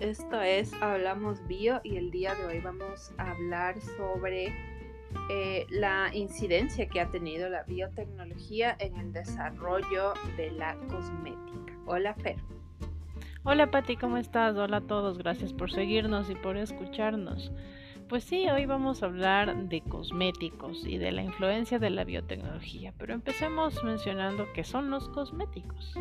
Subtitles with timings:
[0.00, 4.52] esto es Hablamos Bio y el día de hoy vamos a hablar sobre
[5.30, 11.78] eh, la incidencia que ha tenido la biotecnología en el desarrollo de la cosmética.
[11.86, 12.38] Hola Fer.
[13.44, 14.56] Hola Pati, ¿cómo estás?
[14.56, 17.52] Hola a todos, gracias por seguirnos y por escucharnos.
[18.08, 22.92] Pues sí, hoy vamos a hablar de cosméticos y de la influencia de la biotecnología,
[22.98, 25.94] pero empecemos mencionando qué son los cosméticos.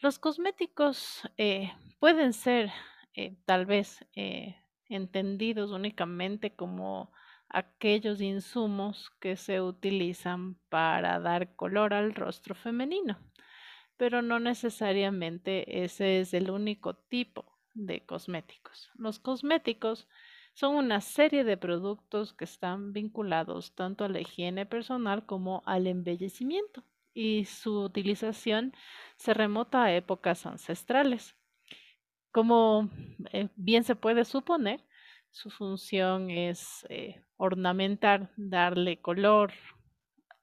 [0.00, 2.70] Los cosméticos eh, pueden ser
[3.14, 4.54] eh, tal vez eh,
[4.88, 7.10] entendidos únicamente como
[7.48, 13.18] aquellos insumos que se utilizan para dar color al rostro femenino,
[13.96, 18.92] pero no necesariamente ese es el único tipo de cosméticos.
[18.94, 20.06] Los cosméticos
[20.54, 25.88] son una serie de productos que están vinculados tanto a la higiene personal como al
[25.88, 26.84] embellecimiento
[27.18, 28.72] y su utilización
[29.16, 31.34] se remota a épocas ancestrales.
[32.30, 32.90] Como
[33.32, 34.84] eh, bien se puede suponer,
[35.32, 39.52] su función es eh, ornamentar, darle color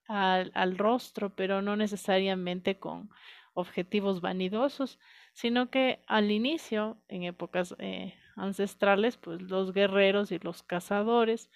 [0.09, 3.09] al, rostro, pero no necesariamente con
[3.53, 4.99] objetivos vanidosos,
[5.31, 11.49] sino que al inicio, en épocas eh, ancestrales, pues los guerreros y los cazadores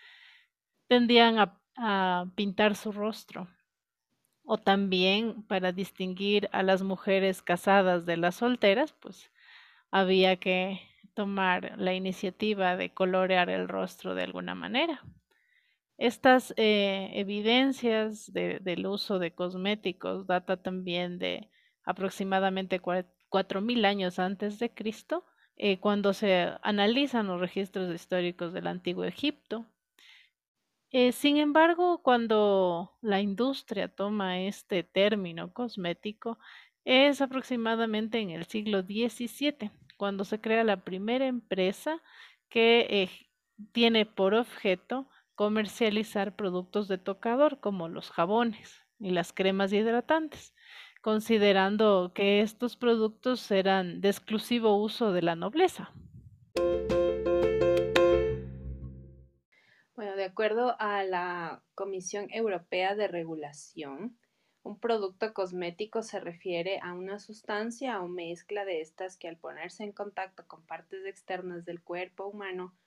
[0.87, 3.49] tendían a pintar su rostro
[4.51, 9.31] o también para distinguir a las mujeres casadas de las solteras, pues
[9.91, 10.81] había que
[11.13, 15.03] tomar la iniciativa de colorear el rostro de alguna manera.
[15.99, 21.47] Estas eh, evidencias de, del uso de cosméticos data también de
[21.83, 25.25] aproximadamente 4.000 años antes de Cristo,
[25.57, 29.67] eh, cuando se analizan los registros históricos del antiguo Egipto,
[30.91, 36.39] eh, sin embargo, cuando la industria toma este término cosmético,
[36.85, 42.01] es aproximadamente en el siglo XVII, cuando se crea la primera empresa
[42.49, 43.09] que eh,
[43.71, 50.55] tiene por objeto comercializar productos de tocador como los jabones y las cremas hidratantes,
[51.01, 55.93] considerando que estos productos eran de exclusivo uso de la nobleza.
[59.99, 64.17] Bueno, de acuerdo a la Comisión Europea de Regulación,
[64.63, 69.83] un producto cosmético se refiere a una sustancia o mezcla de estas que al ponerse
[69.83, 72.77] en contacto con partes externas del cuerpo humano,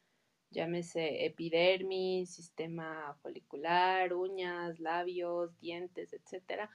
[0.49, 6.71] llámese epidermis, sistema folicular, uñas, labios, dientes, etc.,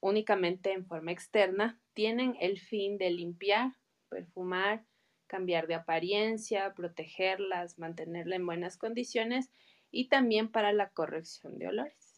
[0.00, 3.70] únicamente en forma externa, tienen el fin de limpiar,
[4.08, 4.86] perfumar,
[5.28, 9.50] cambiar de apariencia, protegerlas, mantenerla en buenas condiciones
[9.92, 12.08] y también para la corrección de olores.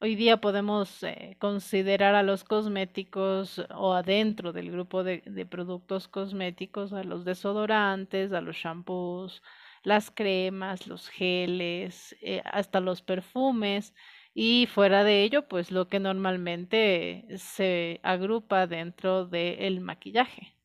[0.00, 6.92] Hoy día podemos eh, considerar a los cosméticos o adentro del grupo de, productos cosméticos
[6.92, 9.44] a los desodorantes, a los shampoos,
[9.84, 13.94] las cremas, los geles, eh, hasta los perfumes
[14.34, 20.56] y fuera de ello, pues lo que normalmente se agrupa dentro del maquillaje.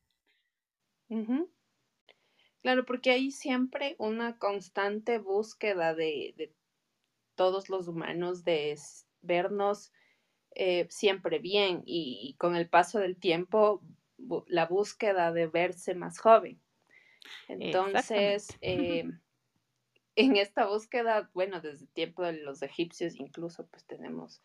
[2.60, 6.52] Claro, porque hay siempre una constante búsqueda de, de
[7.34, 8.76] todos los humanos de
[9.22, 9.92] vernos
[10.54, 13.80] eh, siempre bien y, con el paso del tiempo
[14.48, 16.60] la búsqueda de verse más joven.
[17.46, 19.04] Entonces, eh,
[20.16, 24.42] en esta búsqueda, bueno, desde el tiempo de los egipcios incluso, pues tenemos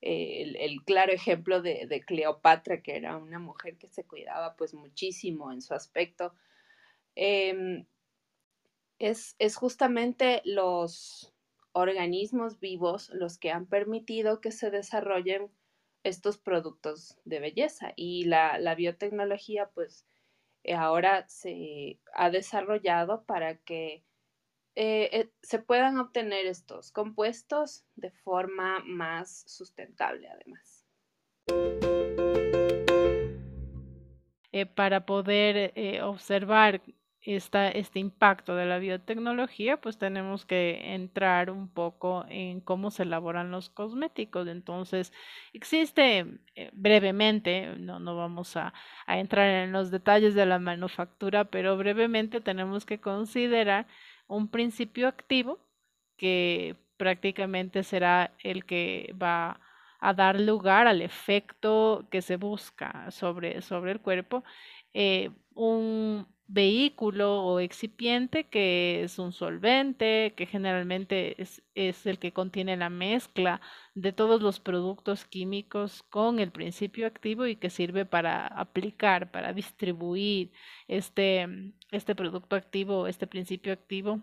[0.00, 5.62] el, claro ejemplo de, Cleopatra, que era una mujer que se cuidaba pues muchísimo en
[5.62, 6.34] su aspecto.
[7.16, 7.84] Eh,
[8.98, 11.34] es, es, justamente los
[11.72, 15.50] organismos vivos los que han permitido que se desarrollen
[16.02, 20.06] estos productos de belleza y la biotecnología pues
[20.74, 24.02] ahora se ha desarrollado para que
[24.80, 30.86] eh, eh, se puedan obtener estos compuestos de forma más sustentable además.
[34.52, 35.72] Eh, para poder
[36.04, 36.80] observar
[37.22, 43.02] esta, este impacto de la biotecnología, pues tenemos que entrar un poco en cómo se
[43.02, 44.46] elaboran los cosméticos.
[44.46, 45.12] Entonces,
[45.52, 46.24] existe
[46.72, 48.72] brevemente, no, no vamos a
[49.08, 53.88] entrar en los detalles de la manufactura, pero brevemente tenemos que considerar
[54.28, 55.58] un principio activo
[56.16, 59.60] que prácticamente será el que va
[60.00, 64.44] a dar lugar al efecto que se busca sobre, sobre el cuerpo.
[64.94, 72.32] Eh, un vehículo o excipiente que es un solvente, que generalmente es, es, el que
[72.32, 73.60] contiene la mezcla
[73.94, 79.52] de todos los productos químicos con el principio activo y que sirve para aplicar, para
[79.52, 80.52] distribuir
[80.88, 81.46] este,
[81.90, 84.22] este producto activo, este principio activo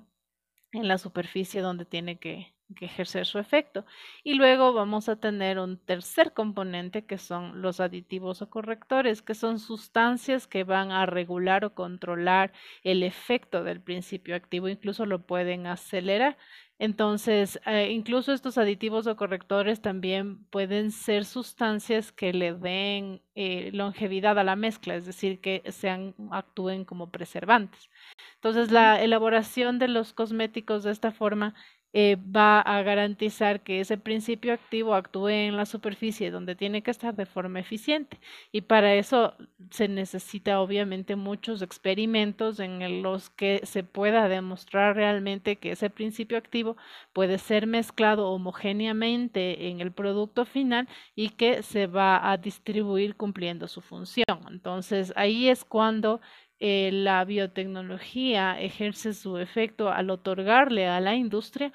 [0.72, 3.86] en la superficie donde tiene que, que ejercer su efecto.
[4.24, 9.36] Y luego vamos a tener un tercer componente que son los aditivos o correctores, que
[9.36, 12.52] son sustancias que van a regular o controlar
[12.84, 16.38] el efecto del principio activo, incluso lo pueden acelerar.
[16.78, 23.70] Entonces, eh, incluso estos aditivos o correctores también pueden ser sustancias que le den eh,
[23.72, 27.90] longevidad a la mezcla, es decir, que sean, actúen como preservantes.
[28.36, 31.56] Entonces, la elaboración de los cosméticos de esta forma
[31.98, 36.92] eh, va a garantizar que ese principio activo actúe en la superficie donde tiene que
[36.92, 38.20] estar de forma eficiente.
[38.52, 39.34] Y para eso
[39.72, 46.38] se necesita obviamente muchos experimentos en los que se pueda demostrar realmente que ese principio
[46.38, 46.76] activo
[47.14, 53.70] puede ser mezclado homogéneamente en el producto final y que se va a distribuir cumpliendo
[53.70, 54.26] su función.
[54.50, 56.20] Entonces ahí es cuando
[56.60, 61.74] eh, la biotecnología ejerce su efecto al otorgarle a la industria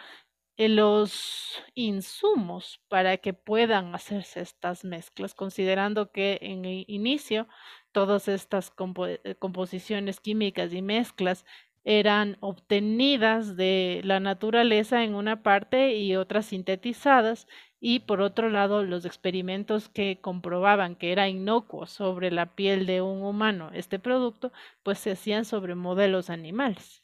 [0.56, 7.48] eh, los insumos para que puedan hacerse estas mezclas, considerando que en el inicio
[7.92, 8.72] todas estas
[9.06, 11.44] eh, composiciones químicas y mezclas
[11.84, 17.46] eran obtenidas de la naturaleza en una parte y otras sintetizadas
[17.80, 23.00] y por otro lado los experimentos que comprobaban que era inocuo sobre la piel de
[23.00, 27.02] un humano este producto, pues se hacían sobre modelos animales.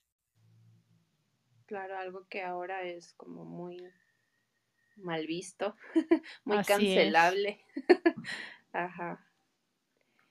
[1.64, 3.82] Claro, algo que ahora es como muy
[4.96, 5.76] mal visto,
[6.44, 7.64] muy cancelable.
[8.72, 9.26] Ajá.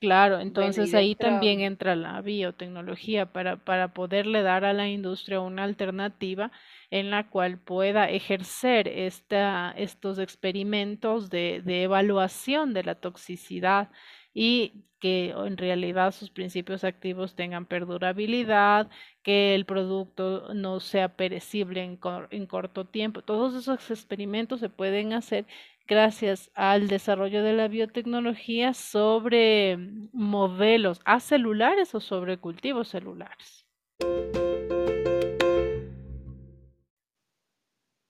[0.06, 5.64] Claro, entonces ahí también entra la biotecnología para, para poderle dar a la industria una
[5.64, 6.52] alternativa
[6.92, 13.90] en la cual pueda ejercer esta, estos experimentos de, de evaluación de la toxicidad
[14.34, 18.90] y que en realidad sus principios activos tengan perdurabilidad,
[19.24, 22.00] que el producto no sea perecible en,
[22.30, 23.24] en corto tiempo.
[23.24, 25.48] Todos esos experimentos se pueden hacer
[25.88, 29.78] gracias al desarrollo de la biotecnología sobre
[30.12, 33.66] modelos acelulares o sobre cultivos celulares.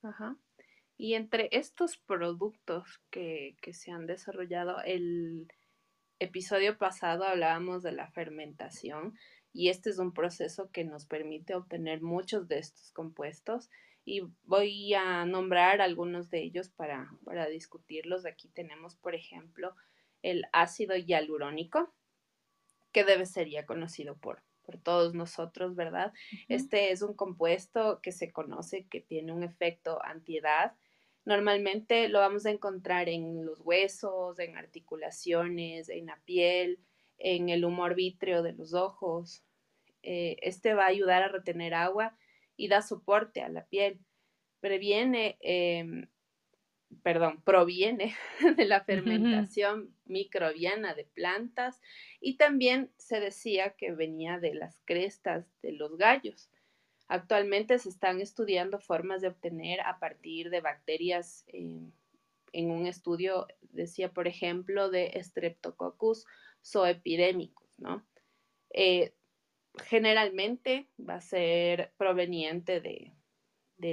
[0.02, 0.36] Ajá.
[0.96, 5.48] Y entre estos productos que, que se han desarrollado, el
[6.18, 9.14] episodio pasado hablábamos de la fermentación
[9.52, 13.70] y este es un proceso que nos permite obtener muchos de estos compuestos
[14.06, 18.24] y voy a nombrar algunos de ellos para, para discutirlos.
[18.24, 19.74] Aquí tenemos, por ejemplo,
[20.22, 21.92] el ácido hialurónico,
[22.92, 26.12] que debe ser ya conocido por, por todos nosotros, ¿verdad?
[26.48, 30.76] Este es un compuesto que se conoce que tiene un efecto antiedad.
[31.24, 36.78] Normalmente lo vamos a encontrar en los huesos, en articulaciones, en la piel,
[37.18, 39.42] en el humor vítreo de los ojos.
[40.04, 42.16] Eh, este va a ayudar a retener agua
[42.56, 44.00] y da soporte a la piel.
[44.60, 46.08] Previene, em,
[47.02, 48.14] perdón, proviene
[48.56, 51.80] de la fermentación microbiana de plantas
[52.20, 56.50] y también se decía que venía de las crestas de los gallos.
[57.08, 61.44] Actualmente se están estudiando formas de obtener a partir de bacterias.
[61.48, 61.92] Em,
[62.52, 66.24] en un estudio decía, por ejemplo, de Streptococcus
[66.64, 68.04] zoepidemicus, ¿no?
[68.70, 69.12] Eh,
[69.84, 73.12] generalmente va a ser proveniente de,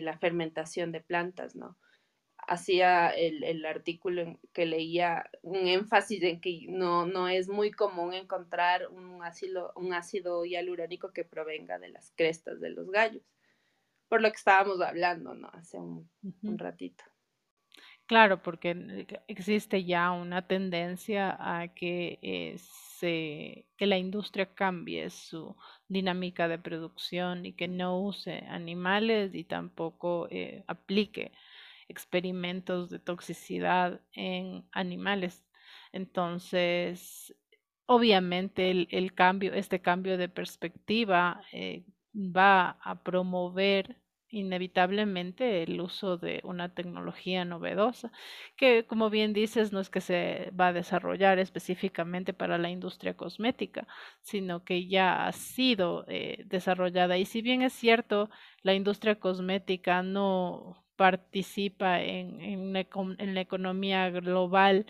[0.02, 1.78] la fermentación de plantas, ¿no?
[2.46, 8.90] Hacía el, artículo que leía un énfasis en que no, no es muy común encontrar
[8.90, 13.24] un ácido, un ácido hialurónico que provenga de las crestas de los gallos,
[14.10, 15.50] por lo que estábamos hablando, ¿no?
[15.54, 16.10] Hace un,
[16.42, 17.04] un ratito.
[18.06, 25.56] Claro, porque existe ya una tendencia a que es que la industria cambie su
[25.88, 31.32] dinámica de producción y que no use animales y tampoco eh, aplique
[31.90, 35.44] experimentos de toxicidad en animales.
[35.92, 37.36] Entonces,
[37.86, 41.84] obviamente el, cambio, este cambio de perspectiva eh,
[42.14, 44.03] va a promover
[44.34, 48.12] inevitablemente el uso de una tecnología novedosa,
[48.58, 53.16] que como bien dices, no es que se va a desarrollar específicamente para la industria
[53.16, 53.88] cosmética,
[54.22, 57.18] sino que ya ha sido eh, desarrollada.
[57.18, 58.30] Y si bien es cierto,
[58.64, 64.86] la industria cosmética no participa en, en, la economía global,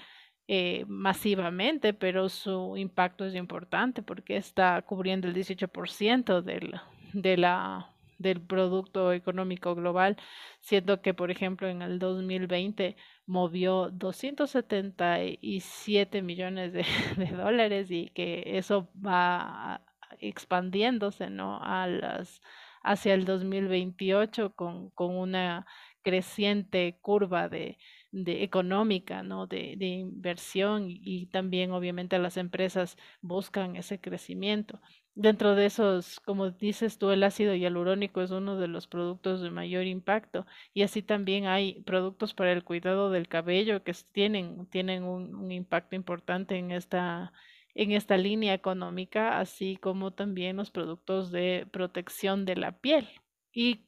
[0.47, 6.75] eh, masivamente, pero su impacto es importante porque está cubriendo el 18% del,
[7.13, 10.17] de la, del Producto Económico Global,
[10.62, 16.86] siendo que, por ejemplo, en el 2020 movió 277 millones de,
[17.17, 19.82] de dólares y que eso va
[20.20, 21.60] expandiéndose, ¿no?
[21.62, 22.41] A las,
[22.84, 25.65] hacia el 2028 con, con una
[26.01, 27.77] creciente curva de,
[28.12, 29.48] de económica, ¿no?
[29.48, 34.82] De, de inversión y, también obviamente las empresas buscan ese crecimiento.
[35.15, 39.51] Dentro de esos, como dices tú, el ácido hialurónico es uno de los productos de
[39.51, 45.03] mayor impacto y así también hay productos para el cuidado del cabello que tienen, tienen
[45.03, 47.32] un, un impacto importante en esta,
[47.75, 53.08] en esta línea económica, así como también los productos de protección de la piel.
[53.53, 53.86] Y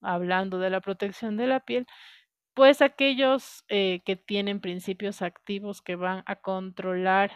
[0.00, 1.86] hablando de la protección de la piel,
[2.54, 7.32] pues aquellos eh, que tienen principios activos que van a controlar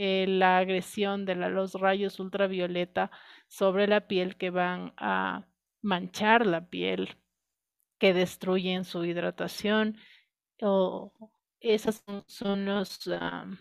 [0.00, 3.10] eh, la agresión de la- los rayos ultravioleta
[3.48, 5.46] sobre la piel, que van a
[5.82, 7.16] manchar la piel,
[7.98, 9.96] que destruyen su hidratación,
[10.62, 11.12] o
[11.60, 13.58] esos son, son los, am,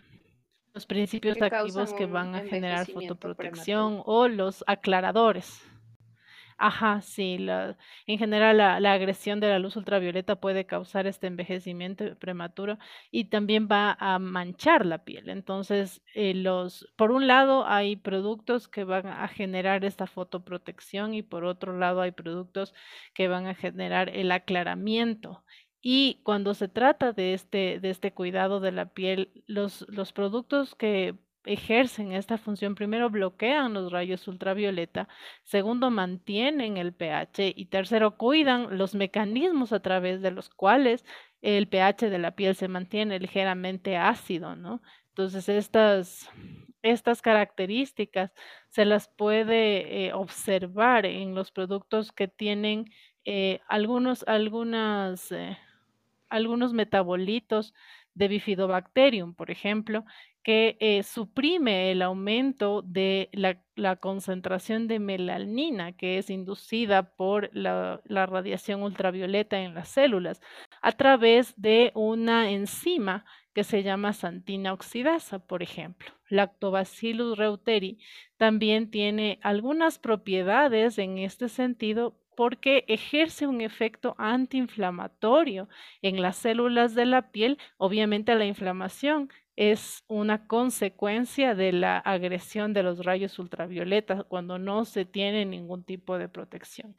[0.73, 3.15] los principios que activos que van a generar prematuro.
[3.15, 5.68] fotoprotección o los aclaradores.
[6.61, 7.37] Ajá, sí,
[8.05, 12.77] en general la, la agresión de la luz ultravioleta puede causar este envejecimiento prematuro
[13.11, 15.29] y también va a manchar la piel.
[15.29, 21.21] Entonces, eh, los, por un lado hay productos que van a generar esta fotoprotección y
[21.23, 22.73] por otro lado hay productos
[23.13, 25.45] que van a generar el aclaramiento.
[25.81, 30.75] Y cuando se trata de este, de este cuidado de la piel, los, los productos
[30.75, 31.15] que
[31.45, 35.07] ejercen esta función primero bloquean los rayos ultravioleta
[35.43, 37.53] Segundo, mantienen el pH.
[37.55, 41.05] Y tercero, cuidan los mecanismos a través de los cuales
[41.41, 44.81] el pH de la piel se mantiene ligeramente ácido, ¿no?
[45.09, 46.29] Entonces, estas,
[46.81, 48.31] estas características
[48.69, 52.85] se las puede eh, observar en los productos que tienen
[53.25, 55.57] eh, algunos, algunas, eh,
[56.29, 57.73] algunos metabolitos
[58.13, 60.05] de Bifidobacterium, por ejemplo,
[60.43, 63.57] que eh, suprime el aumento de la,
[63.97, 70.41] concentración de melanina que es inducida por la, la radiación ultravioleta en las células
[70.81, 76.11] a través de una enzima que se llama santina oxidasa, por ejemplo.
[76.29, 77.99] Lactobacillus reuteri
[78.37, 85.67] también tiene algunas propiedades en este sentido porque ejerce un efecto antiinflamatorio
[86.01, 87.57] en las células de la piel.
[87.77, 94.85] Obviamente la inflamación es una consecuencia de la agresión de los rayos ultravioleta cuando no
[94.85, 96.95] se tiene ningún tipo de protección.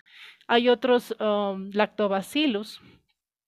[0.46, 2.82] Hay otros um, lactobacillus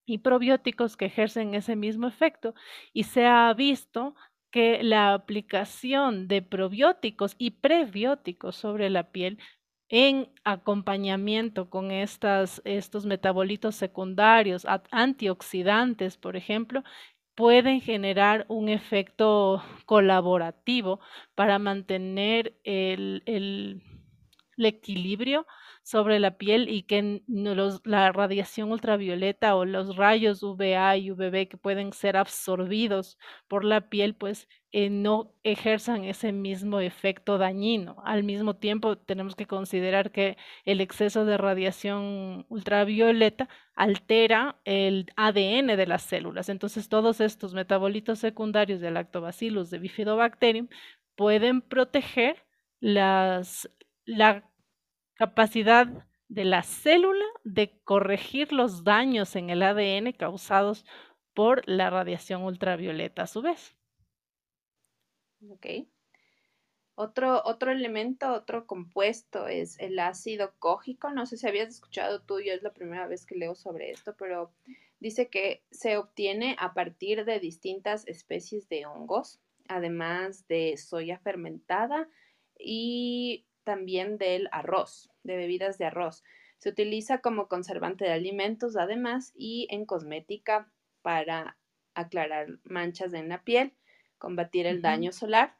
[0.07, 2.55] y probióticos que ejercen ese mismo efecto
[2.91, 4.15] y se ha visto
[4.49, 9.37] que la aplicación de probióticos y prebióticos sobre la piel
[9.89, 16.83] en acompañamiento con estas, estos metabolitos secundarios, antioxidantes, por ejemplo,
[17.35, 20.99] pueden generar un efecto colaborativo
[21.35, 23.83] para mantener el, el,
[24.63, 25.45] el equilibrio
[25.83, 27.23] sobre la piel y que
[27.83, 33.17] la radiación ultravioleta o los rayos UVA y UVB que pueden ser absorbidos
[33.47, 37.97] por la piel, pues eh, no ejerzan ese mismo efecto dañino.
[38.05, 45.77] Al mismo tiempo, tenemos que considerar que el exceso de radiación ultravioleta altera el ADN
[45.77, 46.49] de las células.
[46.49, 50.67] Entonces, todos estos metabolitos secundarios del lactobacillus de bifidobacterium
[51.15, 52.43] pueden proteger
[52.79, 53.69] las,
[54.05, 54.49] la
[55.15, 60.85] capacidad de la célula de corregir los daños en el ADN causados
[61.33, 63.75] por la radiación ultravioleta a su vez.
[65.49, 65.67] Ok.
[66.95, 71.11] Otro, otro elemento, otro compuesto es el ácido cógico.
[71.11, 74.15] No sé si habías escuchado tú, yo es la primera vez que leo sobre esto,
[74.15, 74.51] pero
[74.99, 82.07] dice que se obtiene a partir de distintas especies de hongos, además de soya fermentada
[82.59, 86.23] y también del arroz, de bebidas de arroz.
[86.57, 91.57] Se utiliza como conservante de alimentos, además, y en cosmética para
[91.93, 93.73] aclarar manchas en la piel,
[94.17, 95.57] combatir el daño solar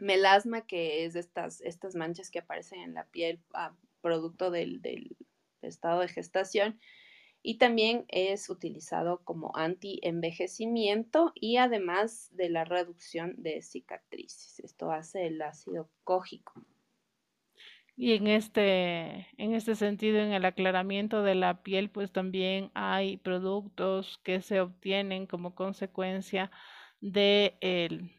[0.00, 5.16] melasma, que es estas, estas manchas que aparecen en la piel a producto del, del,
[5.62, 6.80] estado de gestación.
[7.42, 14.60] Y también es utilizado como anti-envejecimiento y además de la reducción de cicatrices.
[14.60, 16.64] Esto hace el ácido cógico.
[18.00, 23.16] Y en este, en este sentido, en el aclaramiento de la piel, pues también hay
[23.16, 26.52] productos que se obtienen como consecuencia
[27.00, 28.12] de el,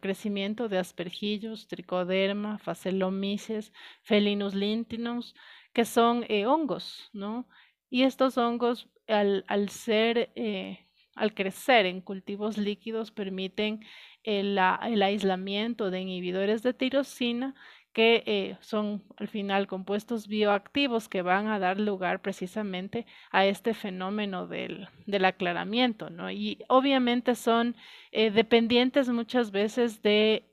[0.00, 5.34] crecimiento de aspergillus, tricoderma, facelomices, felinus lintinus,
[5.74, 7.46] que son eh, hongos, ¿no?
[7.90, 13.80] Y estos hongos, al, al ser, eh, al crecer en cultivos líquidos, permiten
[14.24, 17.54] el, el aislamiento de inhibidores de tirosina
[17.96, 23.72] que eh, son al final compuestos bioactivos que van a dar lugar precisamente a este
[23.72, 26.30] fenómeno del, del aclaramiento, ¿no?
[26.30, 27.74] Y obviamente son
[28.12, 30.44] eh, dependientes muchas veces de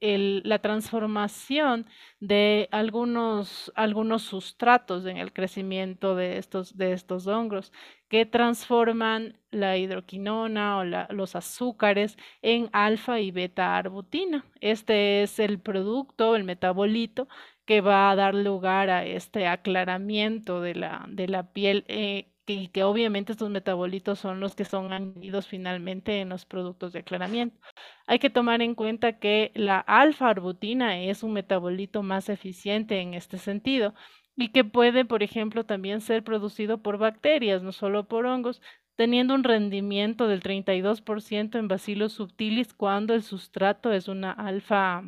[0.45, 1.85] la transformación
[2.23, 7.73] de algunos, algunos sustratos en el crecimiento de estos, de estos hongos
[8.07, 14.45] que transforman la hidroquinona o los azúcares en alfa y beta arbutina.
[14.61, 17.27] Este es el producto, el metabolito
[17.65, 22.67] que va a dar lugar a este aclaramiento de la, de la piel eh, y
[22.69, 27.57] que obviamente estos metabolitos son los que son añadidos finalmente en los productos de aclaramiento.
[28.07, 33.37] Hay que tomar en cuenta que la alfa-arbutina es un metabolito más eficiente en este
[33.37, 33.93] sentido
[34.35, 38.61] y que puede, por ejemplo, también ser producido por bacterias, no solo por hongos,
[38.95, 45.03] teniendo un rendimiento del 32% en bacilos subtilis cuando el sustrato es una alfa,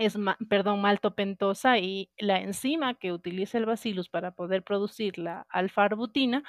[0.00, 6.42] es, perdón, maltopentosa y la enzima que utiliza el bacillus para poder producir la alfa-arbutina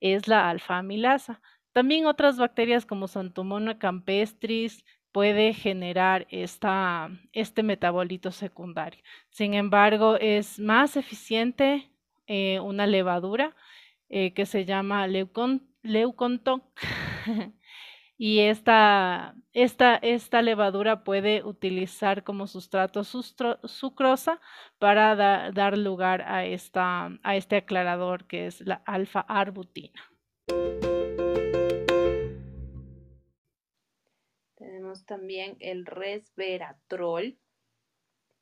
[0.00, 1.40] es la alfa-amilasa.
[1.72, 4.84] También otras bacterias como Santomona campestris,
[5.14, 9.00] puede generar esta, este metabolito secundario.
[9.30, 11.88] Sin embargo, es más eficiente
[12.26, 13.54] eh, una levadura
[14.08, 15.68] eh, que se llama leucon,
[18.16, 24.40] y esta, esta, esta, levadura puede utilizar como sustrato sucrosa
[24.78, 25.16] para
[25.52, 30.00] dar lugar a, esta, a este aclarador que es la alfa-arbutina.
[35.02, 37.36] también el resveratrol,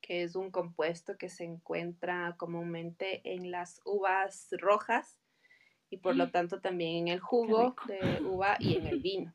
[0.00, 5.16] que es un compuesto que se encuentra comúnmente en las uvas rojas
[5.90, 9.34] y por lo tanto también en el jugo de uva y en el vino.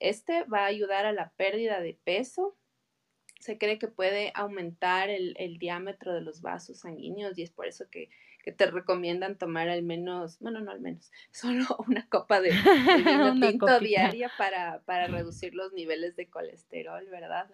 [0.00, 2.56] Este va a ayudar a la pérdida de peso.
[3.40, 7.66] Se cree que puede aumentar el, el diámetro de los vasos sanguíneos y es por
[7.66, 8.08] eso que
[8.46, 12.50] que te recomiendan tomar al menos, bueno, no al menos, solo una copa de,
[13.04, 17.50] vino tinto diaria para, reducir los niveles de colesterol, ¿verdad?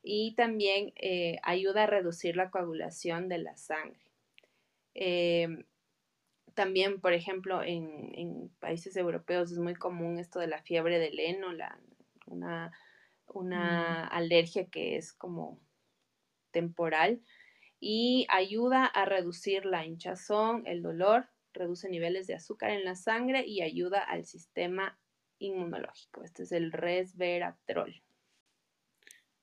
[0.00, 3.98] Y también eh, ayuda a reducir la coagulación de la sangre.
[4.94, 5.64] Em,
[6.58, 11.52] también, por ejemplo, en, países europeos es muy común esto de la fiebre del heno,
[11.52, 11.78] la,
[12.26, 12.72] una,
[13.28, 14.16] una mm.
[14.16, 15.60] alergia que es como
[16.50, 17.22] temporal
[17.78, 23.46] y ayuda a reducir la hinchazón, el dolor, reduce niveles de azúcar en la sangre
[23.46, 24.98] y ayuda al sistema
[25.38, 26.24] inmunológico.
[26.24, 28.02] Este es el resveratrol.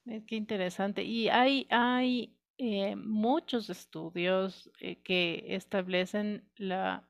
[0.03, 1.03] Qué interesante.
[1.03, 7.07] Y hay, hay eh, muchos estudios eh, que establecen la,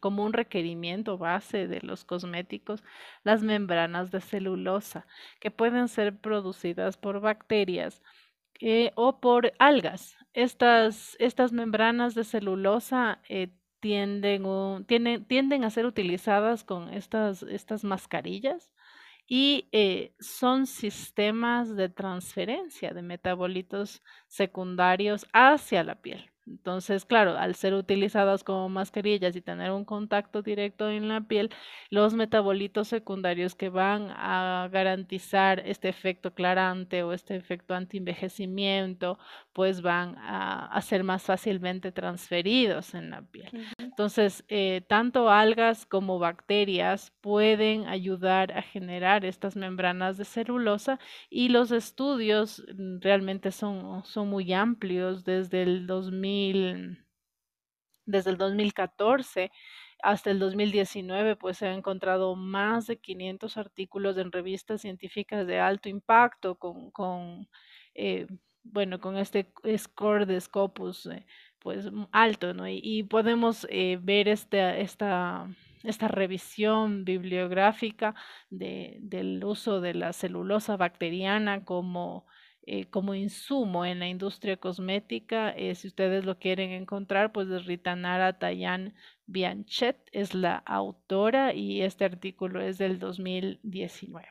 [0.00, 2.82] como un requerimiento base de los cosméticos
[3.22, 5.06] las membranas de celulosa
[5.40, 8.02] que pueden ser producidas por bacterias
[8.96, 10.16] o por algas.
[10.32, 14.84] Estas, estas membranas de celulosa eh, tienden,
[15.26, 18.70] tienden a ser utilizadas con estas, estas mascarillas
[19.28, 26.30] y eh, son sistemas de transferencia de metabolitos secundarios hacia la piel.
[26.50, 31.50] Entonces, claro, al ser utilizadas como mascarillas y tener un contacto directo en la piel,
[31.90, 39.18] los metabolitos secundarios que van a garantizar este efecto clarante o este efecto anti-envejecimiento,
[39.52, 43.50] pues van a, ser más fácilmente transferidos en la piel.
[43.78, 51.50] Entonces, eh, tanto algas como bacterias pueden ayudar a generar estas membranas de celulosa y
[51.50, 56.37] los estudios mm, realmente son, son muy amplios desde el 2000
[58.06, 59.50] desde el 2014
[60.02, 65.58] hasta el 2019, pues se han encontrado más de 500 artículos en revistas científicas de
[65.58, 67.48] alto impacto con,
[67.94, 68.26] eh,
[68.62, 71.26] bueno, con este score de Scopus, eh,
[71.58, 72.68] pues alto, ¿no?
[72.68, 75.48] Y, podemos eh, ver esta, esta,
[75.82, 78.14] esta revisión bibliográfica
[78.50, 82.26] de, del uso de la celulosa bacteriana como
[82.70, 85.50] eh, como insumo en la industria cosmética.
[85.52, 92.04] Eh, si ustedes lo quieren encontrar, pues Ritanara Tayan Bianchet es la autora y este
[92.04, 94.28] artículo es del 2019.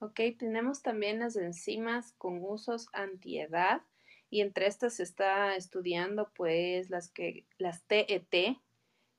[0.00, 3.82] Ok, tenemos también las enzimas con usos antiedad
[4.28, 8.60] y entre estas se está estudiando pues las que las TET, e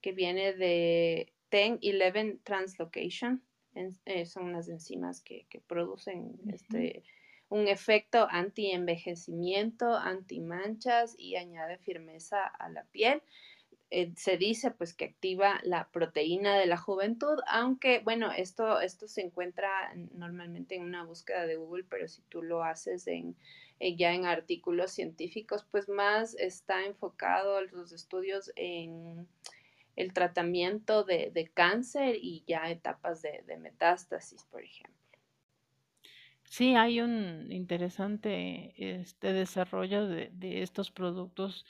[0.02, 3.41] que viene de 10-11 translocation.
[3.75, 7.03] Eh, son unas enzimas que, producen este,
[7.49, 13.21] un efecto anti-envejecimiento, anti-manchas y añade firmeza a la piel.
[13.95, 19.07] Eh, se dice pues que activa la proteína de la juventud, aunque bueno, esto, esto
[19.07, 19.69] se encuentra
[20.13, 23.36] normalmente en una búsqueda de Google, pero si tú lo haces en,
[23.79, 29.27] eh, ya en artículos científicos, pues más está enfocado los estudios en
[29.95, 34.93] el tratamiento de, cáncer y ya etapas de, metástasis, por ejemplo.
[36.45, 41.65] Sí, hay un interesante este desarrollo de, de estos productos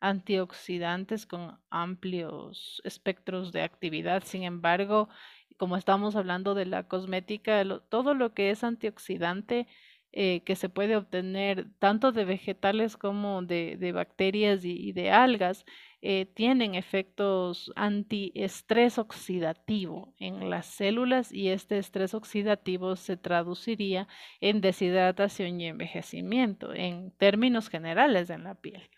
[0.00, 4.22] antioxidantes con amplios espectros de actividad.
[4.24, 5.08] Sin embargo,
[5.56, 9.66] como estamos hablando de la cosmética, todo lo que es antioxidante
[10.12, 15.66] eh, que se puede obtener tanto de vegetales como de, bacterias y, de algas,
[16.08, 24.06] eh, tienen efectos antiestrés oxidativo en las células y este estrés oxidativo se traduciría
[24.40, 28.88] en deshidratación y envejecimiento en términos generales en la piel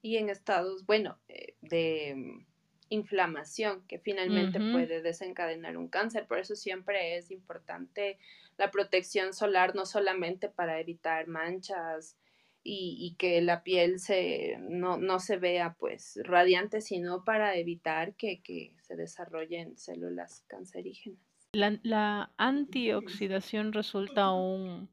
[0.00, 2.46] y en estados, bueno, eh, de
[2.88, 6.26] inflamación que finalmente puede desencadenar un cáncer.
[6.26, 8.18] Por eso siempre es importante
[8.56, 12.16] la protección solar, no solamente para evitar manchas
[12.62, 18.96] y, que la piel se, no, se vea pues radiante, sino para evitar que, se
[18.96, 21.20] desarrollen células cancerígenas.
[21.52, 24.90] La, la antioxidación resulta un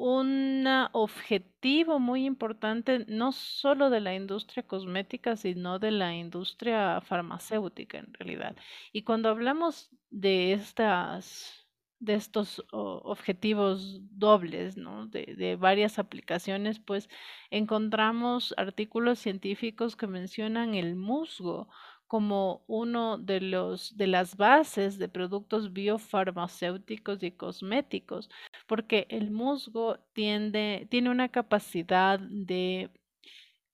[0.00, 7.98] un objetivo muy importante no solo de la industria cosmética, sino de la industria farmacéutica
[7.98, 8.56] en realidad.
[8.92, 11.68] Y cuando hablamos de estas
[12.00, 15.06] de estos objetivos dobles, ¿no?
[15.06, 17.08] De, varias aplicaciones, pues
[17.50, 21.68] encontramos artículos científicos que mencionan el musgo
[22.06, 28.30] como uno de los de las bases de productos biofarmacéuticos y cosméticos,
[28.66, 32.90] porque el musgo tiene una capacidad de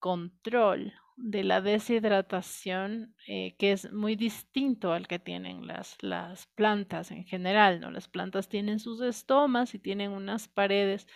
[0.01, 7.11] control de la deshidratación eh, que es muy distinto al que tienen las, las plantas
[7.11, 7.91] en general, ¿no?
[7.91, 11.07] Las plantas tienen sus estomas y tienen unas paredes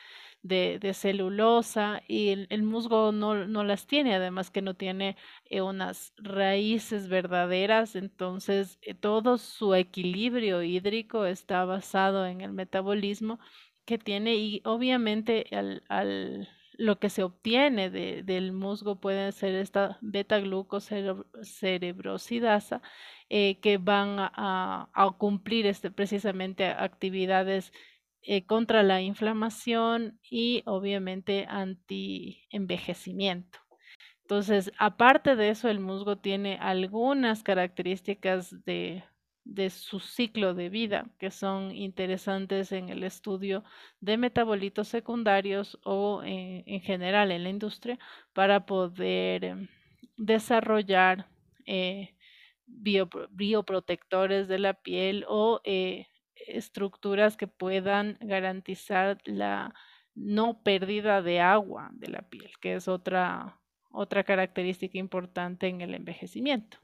[0.42, 6.14] de, celulosa y el, musgo no, no, las tiene, además que no tiene eh, unas
[6.16, 13.38] raíces verdaderas, entonces eh, todo su equilibrio hídrico está basado en el metabolismo
[13.84, 16.48] que tiene y obviamente al
[16.80, 22.80] lo que se obtiene de, del musgo puede ser esta beta-glucocerebrosidasa
[23.28, 24.88] eh, que van a,
[25.18, 27.74] cumplir este, precisamente actividades
[28.22, 33.58] eh, contra la inflamación y obviamente anti-envejecimiento.
[34.22, 39.04] Entonces, aparte de eso, el musgo tiene algunas características de,
[39.44, 43.64] de su ciclo de vida que son interesantes en el estudio
[44.00, 47.98] de metabolitos secundarios o eh, en general en la industria
[48.32, 49.68] para poder em,
[50.16, 51.26] desarrollar
[51.66, 52.14] eh,
[52.66, 55.60] bioprotectores de la piel o
[56.46, 59.74] estructuras que puedan garantizar la
[60.14, 63.58] no pérdida de agua de la piel, que es otra,
[63.90, 66.78] otra característica importante en el envejecimiento.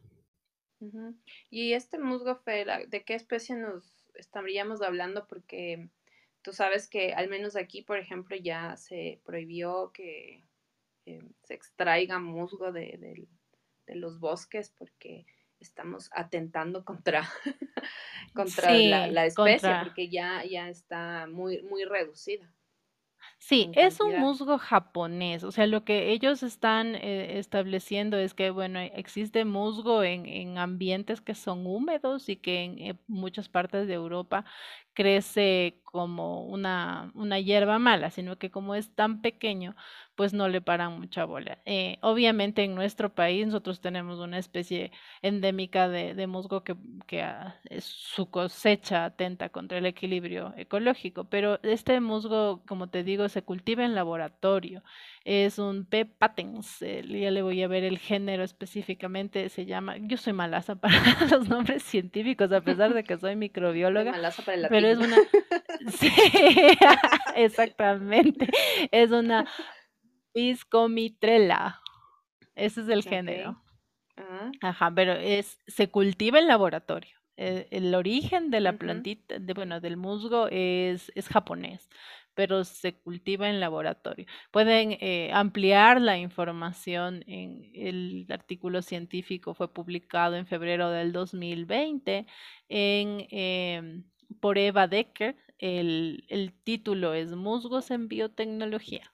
[1.51, 3.85] Y este musgo fera, ¿de qué especie nos
[4.15, 5.27] estaríamos hablando?
[5.27, 5.89] Porque
[6.43, 10.45] tú sabes que al menos aquí, por ejemplo, ya se prohibió que
[11.07, 13.27] eh, se extraiga musgo de,
[13.87, 15.25] de, los bosques porque
[15.61, 17.29] estamos atentando contra,
[18.35, 22.53] contra la, especie, porque ya, ya está muy, muy reducida.
[23.39, 28.51] Sí, es un musgo japonés, o sea, lo que ellos están eh, estableciendo es que,
[28.51, 33.87] bueno, existe musgo en, en ambientes que son húmedos y que en eh, muchas partes
[33.87, 34.45] de Europa
[34.95, 39.75] crece como una, una hierba mala, sino que como es tan pequeño,
[40.15, 41.59] pues no le paran mucha bola.
[41.65, 47.59] Eh, obviamente en nuestro país nosotros tenemos una especie endémica de, musgo que, que ah,
[47.81, 53.85] su cosecha atenta contra el equilibrio ecológico, pero este musgo, como te digo, se cultiva
[53.85, 54.83] en laboratorio.
[55.29, 56.05] Es un P.
[56.05, 60.95] patens, ya le voy a ver el género específicamente, se llama, yo soy malaza para
[61.29, 65.17] los nombres científicos, a pesar de que soy microbióloga, malaza para el pero es una,
[65.99, 66.13] sí,
[67.35, 68.49] exactamente,
[68.93, 69.49] es una
[70.33, 71.81] Piscomitrella.
[72.55, 73.61] Ese es el género.
[74.17, 74.53] Ah.
[74.61, 77.19] Ajá, pero es, se cultiva en laboratorio.
[77.37, 81.89] Eh, el, origen de la plantita, de, bueno, del musgo es, es japonés,
[82.37, 84.27] pero se cultiva en laboratorio.
[84.51, 92.27] Pueden eh, ampliar la información en el artículo científico, fue publicado en febrero del 2020
[92.69, 94.05] en, em,
[94.39, 95.35] por Eva Decker.
[95.59, 99.11] El, el título es Musgos en Biotecnología.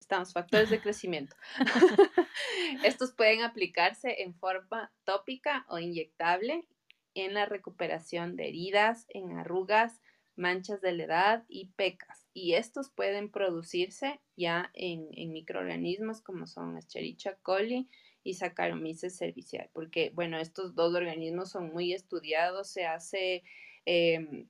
[0.00, 1.36] Estamos, factores de crecimiento.
[2.82, 6.66] Estos pueden aplicarse en forma tópica o inyectable
[7.16, 10.00] en la recuperación de heridas, en arrugas,
[10.36, 12.28] manchas de la edad y pecas.
[12.34, 17.88] Y estos pueden producirse ya en, microorganismos como son Escherichia coli
[18.22, 23.44] y Saccharomyces cerevisiae, porque bueno, estos dos organismos son muy estudiados, se hace
[23.86, 24.48] em,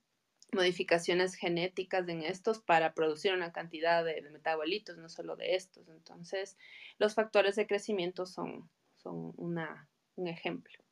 [0.52, 5.88] modificaciones genéticas en estos para producir una cantidad de, metabolitos, no solo de estos.
[5.88, 6.57] Entonces,
[6.98, 10.86] los factores de crecimiento son, son una, un ejemplo.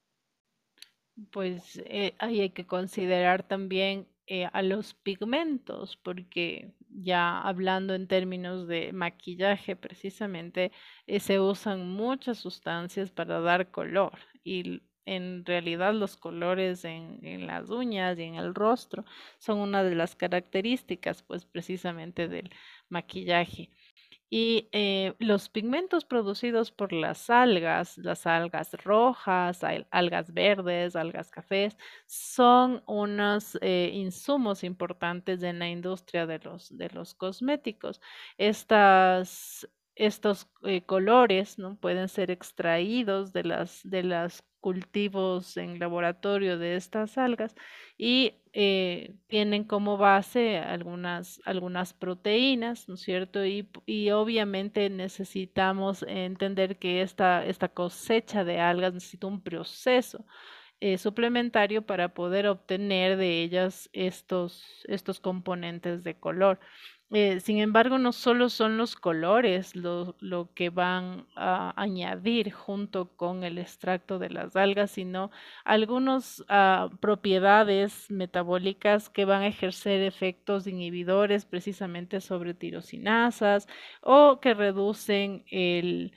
[1.30, 8.66] Pues eh, hay que considerar también eh, a los pigmentos, porque ya hablando en términos
[8.66, 10.72] de maquillaje, precisamente
[11.06, 17.46] eh, se usan muchas sustancias para dar color y en realidad los colores en, en,
[17.46, 19.04] las uñas y en el rostro
[19.38, 22.50] son una de las características pues precisamente del
[22.88, 23.70] maquillaje.
[24.36, 29.60] Y eh, los pigmentos producidos por las algas, las algas rojas,
[29.92, 36.90] algas verdes, algas cafés, son unos eh, insumos importantes en la industria de los, de
[36.90, 38.00] los cosméticos.
[38.36, 41.76] Estas, estos eh, colores ¿no?
[41.76, 47.54] pueden ser extraídos de las, de las cultivos en laboratorio de estas algas
[47.98, 53.44] y eh, tienen como base algunas, algunas proteínas, ¿no es cierto?
[53.44, 60.24] Y, y, obviamente necesitamos entender que esta, esta cosecha de algas necesita un proceso
[60.80, 66.58] eh, suplementario para poder obtener de ellas estos, estos componentes de color.
[67.10, 70.16] Eh, sin embargo, no solo son los colores lo,
[70.54, 75.30] que van a añadir junto con el extracto de las algas, sino
[75.64, 83.68] algunas ah, propiedades metabólicas que van a ejercer efectos inhibidores precisamente sobre tirosinasas
[84.00, 86.12] o que reducen el,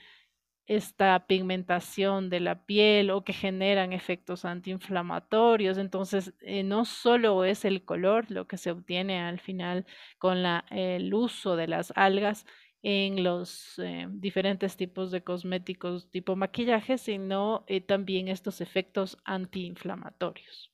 [0.67, 5.77] esta pigmentación de la piel o que generan efectos antiinflamatorios.
[5.77, 9.85] Entonces, eh, no solo es el color lo que se obtiene al final
[10.19, 12.45] con la, el uso de las algas
[12.83, 20.71] en los eh, diferentes tipos de cosméticos tipo maquillaje, sino eh, también estos efectos antiinflamatorios.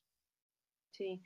[0.91, 1.21] Sí.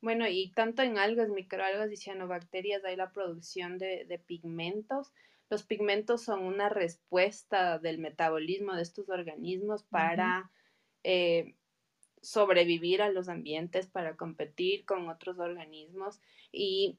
[0.00, 5.12] Bueno, y tanto en algas, microalgas y cianobacterias hay la producción de, de pigmentos
[5.52, 10.50] los pigmentos son una respuesta del metabolismo de estos organismos para
[11.04, 11.56] eh,
[12.22, 16.22] sobrevivir a los ambientes, para competir con otros organismos.
[16.50, 16.98] Y,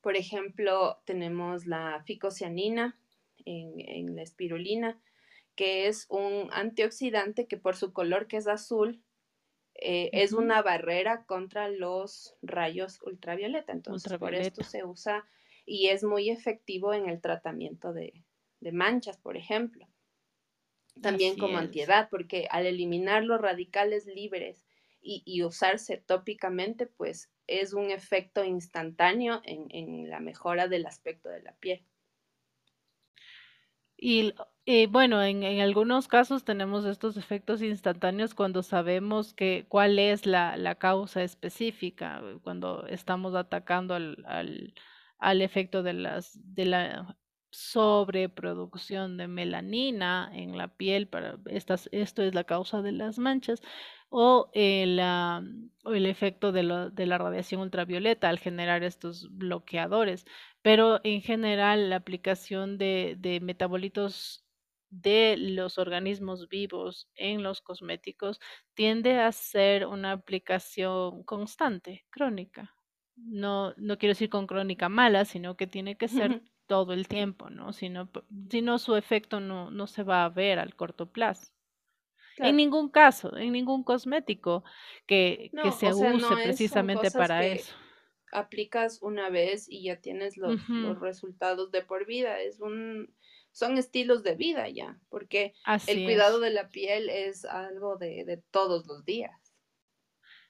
[0.00, 2.98] por ejemplo, tenemos la ficocianina
[3.44, 4.98] en, la espirulina,
[5.54, 9.02] que es un antioxidante que por su color que es azul,
[9.74, 13.74] eh, es una barrera contra los rayos ultravioleta.
[13.74, 15.26] Entonces, por esto se usa
[15.66, 18.24] y es muy efectivo en el tratamiento de,
[18.72, 19.86] manchas, por ejemplo.
[21.02, 24.64] También como antiedad, porque al eliminar los radicales libres
[25.02, 31.52] y, usarse tópicamente, pues es un efecto instantáneo en, la mejora del aspecto de la
[31.56, 31.84] piel.
[33.98, 40.26] Y eh, bueno, en, algunos casos tenemos estos efectos instantáneos cuando sabemos que cuál es
[40.26, 44.74] la, causa específica, cuando estamos atacando al, al
[45.20, 47.16] efecto de, las, de la
[47.50, 53.62] sobreproducción de melanina en la piel, para estas, esto es la causa de las manchas,
[54.10, 55.00] o el,
[55.84, 60.26] o el efecto de, la radiación ultravioleta al generar estos bloqueadores.
[60.62, 64.44] Pero en general la aplicación de, de metabolitos
[64.90, 68.40] de los organismos vivos en los cosméticos
[68.74, 72.75] tiende a ser una aplicación constante, crónica
[73.16, 77.50] no, no quiero decir con crónica mala, sino que tiene que ser todo el tiempo,
[77.50, 77.72] ¿no?
[77.72, 78.10] Si no,
[78.50, 81.52] si no su efecto no, no se va a ver al corto plazo.
[82.38, 84.62] En ningún caso, en ningún cosmético
[85.06, 87.74] que, que se use precisamente para eso.
[88.32, 92.40] Aplicas una vez y ya tienes los, los, resultados de por vida.
[92.40, 93.14] Es un,
[93.52, 95.54] son estilos de vida ya, porque
[95.86, 99.45] el cuidado de la piel es algo de, de todos los días.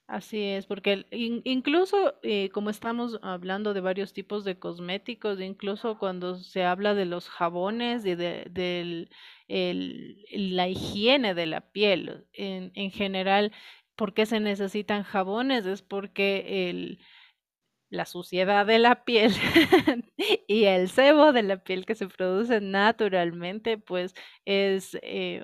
[0.08, 6.36] Así es, porque incluso eh, como estamos hablando de varios tipos de cosméticos, incluso cuando
[6.36, 9.08] se habla de los jabones y de,
[9.48, 13.52] la higiene de la piel, en, en general
[13.96, 15.64] ¿Por qué se necesitan jabones?
[15.66, 16.98] Es porque
[17.88, 19.32] la suciedad de la piel
[20.48, 24.14] y el sebo de la piel que se produce naturalmente, pues
[24.44, 25.42] es eh,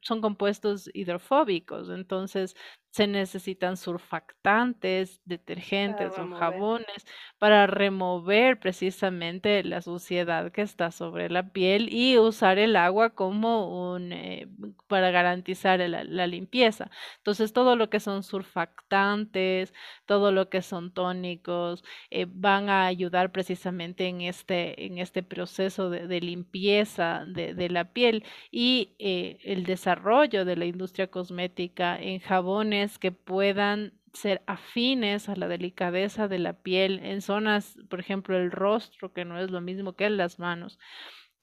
[0.00, 1.90] son compuestos hidrofóbicos.
[1.90, 2.56] Entonces,
[2.92, 7.06] se necesitan surfactantes, detergentes o jabones
[7.38, 13.94] para remover precisamente la suciedad que está sobre la piel y usar el agua como
[13.94, 14.46] un eh,
[14.88, 16.90] para garantizar la, la, limpieza.
[17.16, 19.72] Entonces todo lo que son surfactantes,
[20.04, 25.88] todo lo que son tónicos eh, van a ayudar precisamente en este en este proceso
[25.88, 31.98] de, de limpieza de, de, la piel y eh, el desarrollo de la industria cosmética
[31.98, 38.00] en jabones que puedan ser afines a la delicadeza de la piel en zonas, por
[38.00, 40.78] ejemplo, el rostro, que no es lo mismo que las manos.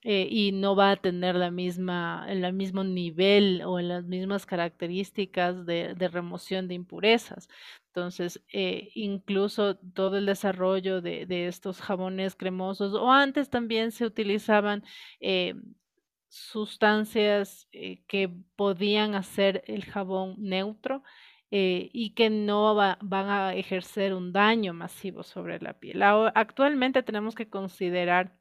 [0.02, 5.66] Eh, y no va a tener la misma, el mismo nivel o las mismas características
[5.66, 7.50] de, remoción de impurezas.
[7.88, 14.84] Entonces, eh, incluso todo el desarrollo de, estos jabones cremosos, o antes también se utilizaban
[15.20, 15.56] eh,
[16.30, 21.04] sustancias que podían hacer el jabón neutro
[21.52, 26.04] eh, y que no va, van a ejercer un daño masivo sobre la piel.
[26.04, 28.40] Ahora, actualmente tenemos que considerar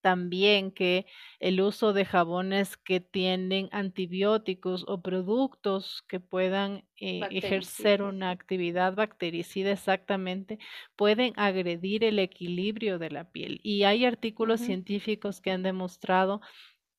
[0.00, 1.06] también que
[1.40, 8.94] el uso de jabones que tienen antibióticos o productos que puedan eh, ejercer una actividad
[8.94, 10.58] bactericida exactamente
[10.96, 13.60] pueden agredir el equilibrio de la piel.
[13.62, 14.66] Y hay artículos uh -huh.
[14.66, 16.40] científicos que han demostrado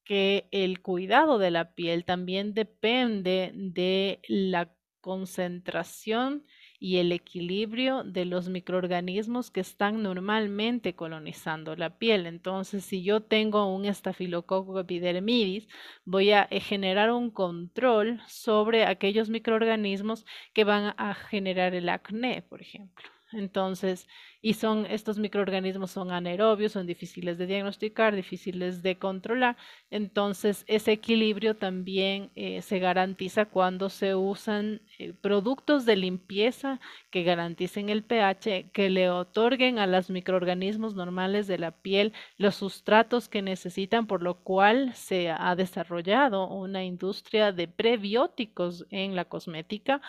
[0.03, 6.45] que el cuidado de la piel también depende de la concentración
[6.79, 12.25] y el equilibrio de los microorganismos que están normalmente colonizando la piel.
[12.25, 15.67] Entonces, si yo tengo un estafilococo epidermidis,
[16.05, 22.41] voy a eh, generar un control sobre aquellos microorganismos que van a generar el acné,
[22.43, 23.20] por ejemplo.
[23.33, 24.07] Entonces,
[24.41, 29.57] y son estos microorganismos son anaerobios, son difíciles de diagnosticar, difíciles de controlar.
[29.89, 36.79] Entonces, ese equilibrio también eh, se garantiza cuando se usan eh, productos de limpieza
[37.11, 42.55] que garanticen el pH, que le otorguen a los microorganismos normales de la piel los
[42.55, 49.25] sustratos que necesitan, por lo cual se ha desarrollado una industria de prebióticos en la
[49.25, 50.01] cosmética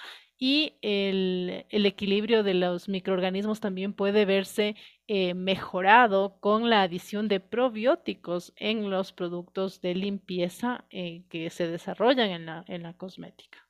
[0.45, 4.75] y el, el, equilibrio de los microorganismos también puede verse
[5.07, 11.69] eh, mejorado con la adición de probióticos en los productos de limpieza eh, que se
[11.69, 13.69] desarrollan en la, en la cosmética.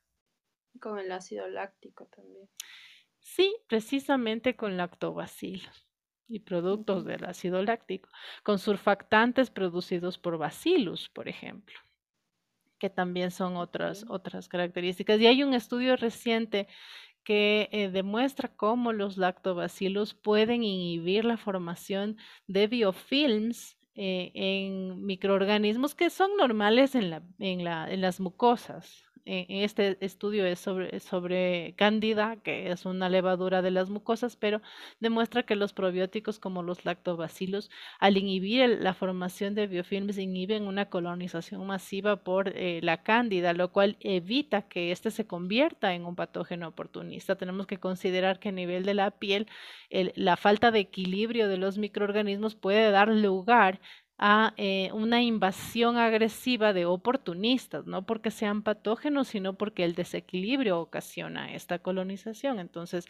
[0.81, 2.49] Con el ácido láctico también.
[3.19, 5.87] Sí, precisamente con lactobacilos
[6.27, 8.09] y productos del ácido láctico,
[8.41, 11.77] con surfactantes producidos por bacillus, por ejemplo
[12.83, 15.17] que también son otras, otras características.
[15.21, 16.67] Y hay un estudio reciente
[17.23, 25.95] que eh, demuestra cómo los lactobacilos pueden inhibir la formación de biofilms eh, en microorganismos
[25.95, 30.99] que son normales en, la, en, la, en las mucosas en este estudio es sobre,
[30.99, 34.61] sobre cándida, que es una levadura de las mucosas, pero
[34.99, 40.89] demuestra que los probióticos como los lactobacilos, al inhibir la formación de biofilms, inhiben una
[40.89, 46.15] colonización masiva por eh, la cándida, lo cual evita que éste se convierta en un
[46.15, 47.37] patógeno oportunista.
[47.37, 49.47] Tenemos que considerar que a nivel de la piel,
[49.89, 53.79] el, la falta de equilibrio de los microorganismos puede dar lugar
[54.17, 60.79] a eh, una invasión agresiva de oportunistas, no porque sean patógenos, sino porque el desequilibrio
[60.79, 62.59] ocasiona esta colonización.
[62.59, 63.05] Entonces,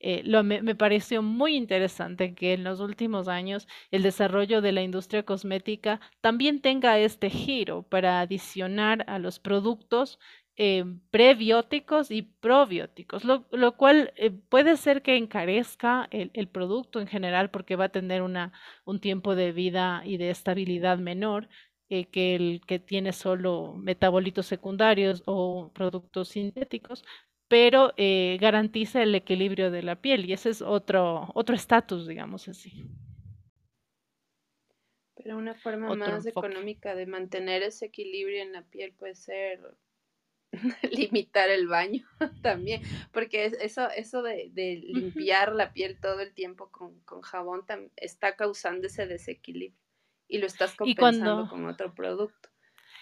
[0.00, 4.72] eh, lo, me, me, pareció muy interesante que en los últimos años el desarrollo de
[4.72, 10.20] la industria cosmética también tenga este giro para adicionar a los productos
[10.58, 17.00] eh, prebióticos y probióticos, lo, lo cual eh, puede ser que encarezca el, el, producto
[17.00, 18.52] en general porque va a tener una,
[18.84, 21.48] un tiempo de vida y de estabilidad menor
[21.90, 27.04] eh, que el que tiene solo metabolitos secundarios o productos sintéticos,
[27.48, 32.46] pero eh, garantiza el equilibrio de la piel y ese es otro otro estatus, digamos
[32.48, 32.84] así.
[35.14, 36.48] Pero una forma otro más enfoque.
[36.48, 39.60] económica de mantener ese equilibrio en la piel puede ser
[40.90, 42.06] limitar el baño
[42.42, 42.82] también,
[43.12, 47.64] porque eso, eso de, de limpiar la piel todo el tiempo con, con jabón
[47.96, 49.78] está causando ese desequilibrio
[50.26, 52.50] y lo estás compensando cuando, con otro producto.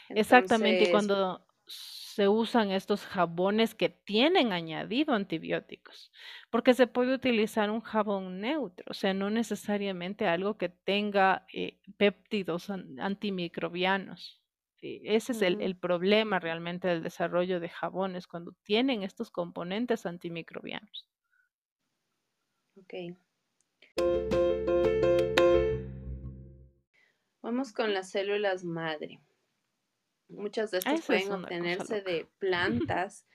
[0.08, 6.12] Entonces, exactamente, cuando se usan estos jabones que tienen añadido antibióticos,
[6.50, 11.78] porque se puede utilizar un jabón neutro, o sea, no necesariamente algo que tenga eh,
[11.96, 14.40] péptidos antimicrobianos
[15.04, 21.08] ese es el, el problema realmente del desarrollo de jabones, cuando tienen estos componentes antimicrobianos.
[22.76, 23.16] Ok.
[27.42, 29.20] Vamos con las células madre.
[30.28, 33.26] Muchas de estas pueden obtenerse de plantas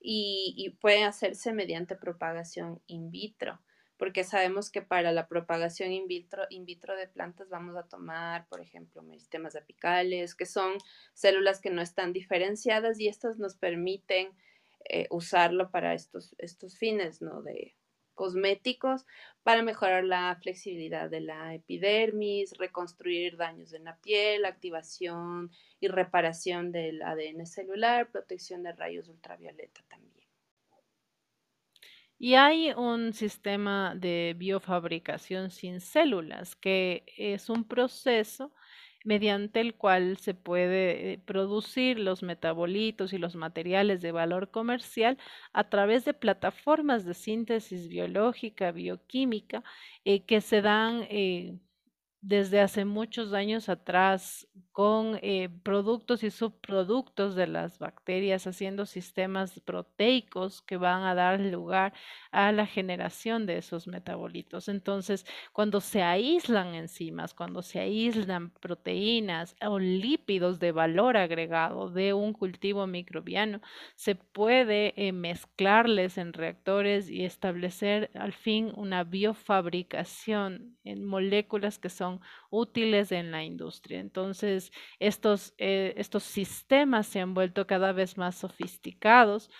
[0.00, 3.60] y, y pueden hacerse mediante propagación in vitro
[3.96, 8.46] porque sabemos que para la propagación in vitro, in vitro de plantas vamos a tomar,
[8.48, 10.72] por ejemplo, sistemas apicales, que son
[11.14, 14.30] células que no están diferenciadas y estas nos permiten
[14.88, 17.42] eh, usarlo para estos, estos fines, ¿no?
[17.42, 17.74] De
[18.14, 19.06] cosméticos,
[19.42, 26.72] para mejorar la flexibilidad de la epidermis, reconstruir daños en la piel, activación y reparación
[26.72, 30.15] del ADN celular, protección de rayos ultravioleta también.
[32.18, 38.52] Y hay un sistema de biofabricación sin células, que es un proceso
[39.04, 45.16] mediante el cual se puede eh, producir los metabolitos y los materiales de valor comercial
[45.52, 49.62] a través de plataformas de síntesis biológica, bioquímica,
[50.04, 51.54] eh, que se dan eh,
[52.26, 59.60] desde hace muchos años atrás con eh, productos y subproductos de las bacterias haciendo sistemas
[59.60, 61.94] proteicos que van a dar lugar
[62.32, 64.68] a la generación de esos metabolitos.
[64.68, 72.12] Entonces, cuando se aíslan enzimas, cuando se aíslan proteínas o lípidos de valor agregado de
[72.12, 73.60] un cultivo microbiano,
[73.94, 81.88] se puede eh, mezclarles en reactores y establecer al fin una biofabricación en moléculas que
[81.88, 82.15] son
[82.50, 84.00] útiles en la industria.
[84.00, 89.50] Entonces, estos, eh, estos sistemas se han vuelto cada vez más sofisticados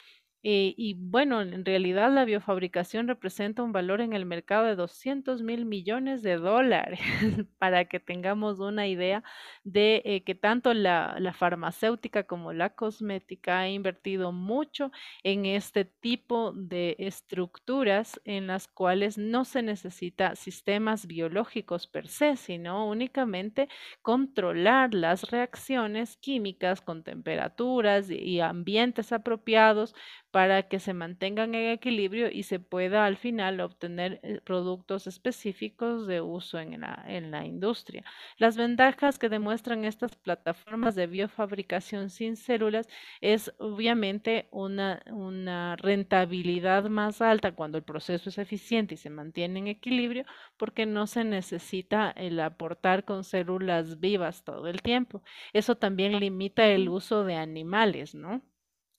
[0.42, 5.42] eh, y bueno, en realidad la biofabricación representa un valor en el mercado de 200
[5.42, 7.00] mil millones de dólares,
[7.58, 9.24] para que tengamos una idea
[9.64, 14.92] de eh, que tanto la, la, farmacéutica como la cosmética ha invertido mucho
[15.24, 22.36] en este tipo de estructuras en las cuales no se necesita sistemas biológicos per se,
[22.36, 23.68] sino únicamente
[24.02, 29.94] controlar las reacciones químicas con temperaturas y ambientes apropiados
[30.36, 36.06] para que se mantengan en equilibrio y se pueda al final obtener eh, productos específicos
[36.06, 38.04] de uso en la, en la industria.
[38.36, 42.86] Las ventajas que demuestran estas plataformas de biofabricación sin células
[43.22, 49.60] es obviamente una, una rentabilidad más alta cuando el proceso es eficiente y se mantiene
[49.60, 50.26] en equilibrio
[50.58, 55.22] porque no se necesita el aportar con células vivas todo el tiempo.
[55.54, 58.42] Eso también limita el uso de animales, ¿no?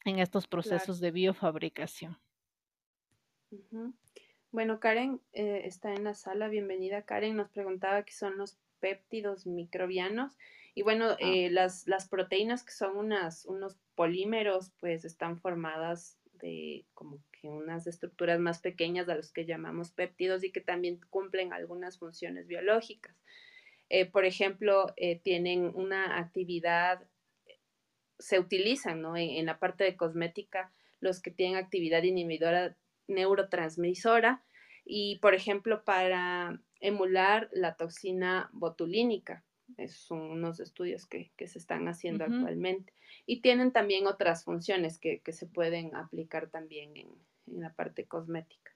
[0.08, 2.18] En estos procesos de biofabricación.
[4.52, 6.48] Bueno, Karen eh, está en la sala.
[6.48, 7.36] Bienvenida, Karen.
[7.36, 10.38] Nos preguntaba qué son los péptidos microbianos.
[10.74, 11.18] Y bueno, ah.
[11.20, 17.48] eh, las, las, proteínas que son unas, unos polímeros, pues están formadas de como que
[17.48, 22.48] unas estructuras más pequeñas a los que llamamos péptidos y que también cumplen algunas funciones
[22.48, 23.16] biológicas.
[23.90, 24.94] Eh, por ejemplo,
[25.24, 27.08] tienen una actividad
[28.20, 29.16] se utilizan ¿no?
[29.16, 32.76] en, la parte de cosmética los que tienen actividad inhibidora
[33.08, 34.44] neurotransmisora
[34.84, 39.44] y, por ejemplo, para emular la toxina botulínica.
[39.78, 42.94] Esos son unos estudios que, se están haciendo actualmente.
[43.26, 47.10] Y tienen también otras funciones que, se pueden aplicar también en,
[47.46, 48.72] la parte cosmética.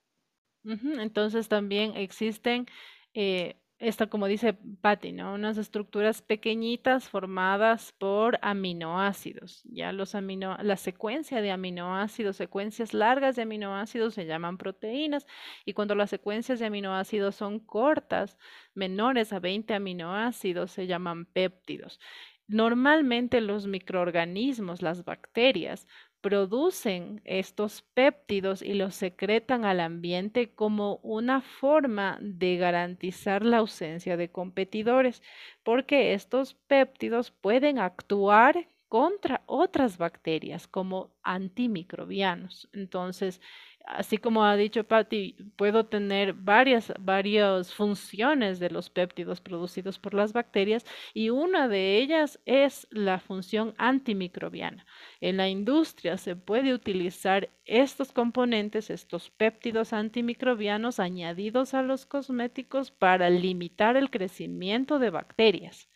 [0.64, 2.68] Entonces también existen
[3.14, 5.34] eh, esto como dice Patty, ¿no?
[5.34, 9.64] Unas estructuras pequeñitas formadas por aminoácidos.
[9.66, 15.26] Ya los amino, la secuencia de aminoácidos, secuencias largas de aminoácidos se llaman proteínas
[15.66, 18.38] y cuando las secuencias de aminoácidos son cortas,
[18.76, 22.00] menores a 20 aminoácidos, se llaman péptidos.
[22.48, 25.88] Normalmente los microorganismos, las bacterias,
[26.22, 34.18] producen estos péptidos y los secretan al ambiente como una forma de garantizar la ausencia
[34.18, 35.22] de competidores,
[35.64, 42.70] porque estos péptidos pueden actuar contra otras bacterias como antimicrobianos.
[42.74, 43.42] Entonces,
[43.86, 50.14] así como ha dicho Patty, puedo tener varias, varias funciones de los péptidos producidos por
[50.14, 54.86] las bacterias y una de ellas es la función antimicrobiana.
[55.20, 62.92] En la industria se puede utilizar estos componentes, estos péptidos antimicrobianos añadidos a los cosméticos
[62.92, 65.91] para limitar el crecimiento de bacterias.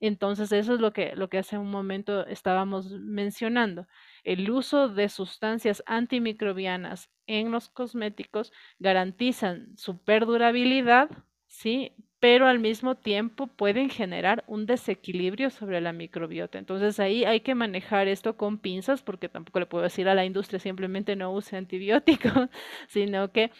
[0.00, 3.86] Entonces, eso es lo que, lo que hace un momento estábamos mencionando.
[4.22, 11.10] El uso de sustancias antimicrobianas en los cosméticos garantizan su perdurabilidad,
[11.46, 11.92] ¿sí?
[12.24, 16.58] pero al mismo tiempo pueden generar un desequilibrio sobre la microbiota.
[16.58, 20.24] Entonces ahí hay que manejar esto con pinzas porque tampoco le puedo decir a la
[20.24, 22.48] industria simplemente no use antibióticos,
[22.88, 23.50] sino que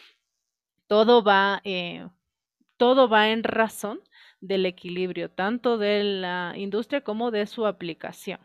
[0.87, 2.09] todo va, eh,
[2.78, 4.01] todo va en razón
[4.47, 8.40] del equilibrio tanto de la industria como de su aplicación.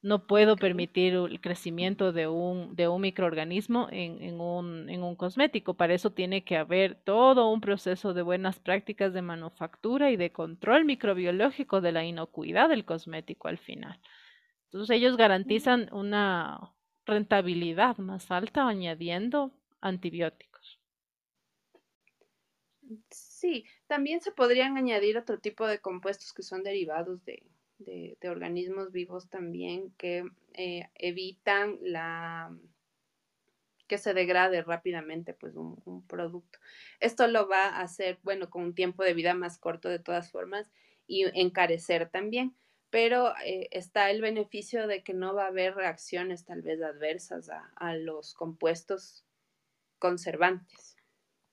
[0.00, 5.16] No puedo permitir el crecimiento de un, de un microorganismo en, en, un, en un
[5.16, 5.74] cosmético.
[5.74, 10.30] Para eso tiene que haber todo un proceso de buenas prácticas de manufactura y de
[10.30, 13.98] control microbiológico de la inocuidad del cosmético al final.
[14.66, 16.74] Entonces ellos garantizan una
[17.04, 20.78] rentabilidad más alta añadiendo antibióticos.
[23.10, 27.42] Sí, también se podrían añadir otro tipo de compuestos que son derivados de,
[27.78, 30.24] de, organismos vivos también que
[30.54, 32.54] eh, evitan la
[33.86, 36.58] que se degrade rápidamente pues un, producto.
[37.00, 40.30] Esto lo va a hacer, bueno, con un tiempo de vida más corto de todas
[40.30, 40.70] formas
[41.06, 42.54] y encarecer también,
[42.90, 47.48] pero eh, está el beneficio de que no va a haber reacciones tal vez adversas
[47.76, 49.24] a los compuestos
[49.98, 50.97] conservantes.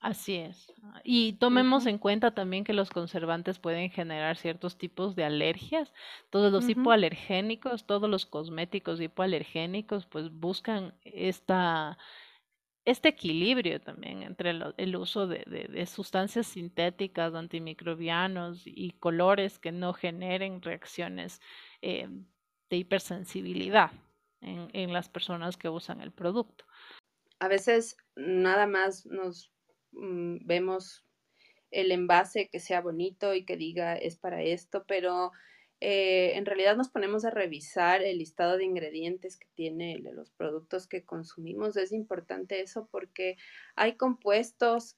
[0.05, 0.71] Así es.
[1.03, 5.91] Y tomemos en cuenta también que los conservantes pueden generar ciertos tipos de alergias.
[6.29, 11.97] Todos los hipoalergénicos, todos los cosméticos hipoalergénicos, pues buscan esta,
[12.85, 20.61] este equilibrio también entre el uso de, sustancias sintéticas, antimicrobianos y colores que no generen
[20.61, 21.41] reacciones
[21.81, 22.07] eh,
[22.69, 23.89] de hipersensibilidad
[24.41, 26.63] en, en las personas que usan el producto.
[27.39, 29.54] A veces nada más nos
[29.95, 31.05] Mm, vemos
[31.71, 35.31] el envase que sea bonito y que diga es para esto, pero
[35.81, 40.87] eh, en realidad nos ponemos a revisar el listado de ingredientes que tiene los productos
[40.87, 41.75] que consumimos.
[41.75, 43.37] Es importante eso porque
[43.75, 44.97] hay compuestos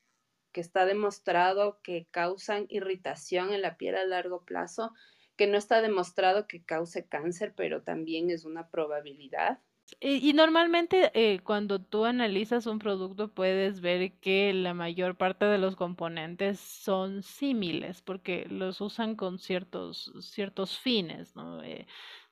[0.52, 4.94] que está demostrado que causan irritación en la piel a largo plazo,
[5.36, 9.60] que no está demostrado que cause cáncer, pero también es una probabilidad.
[10.00, 15.58] Y, normalmente eh, cuando tú analizas un producto puedes ver que la mayor parte de
[15.58, 21.64] los componentes son símiles porque los usan con ciertos, ciertos fines, ¿no?
[21.64, 21.88] Eh,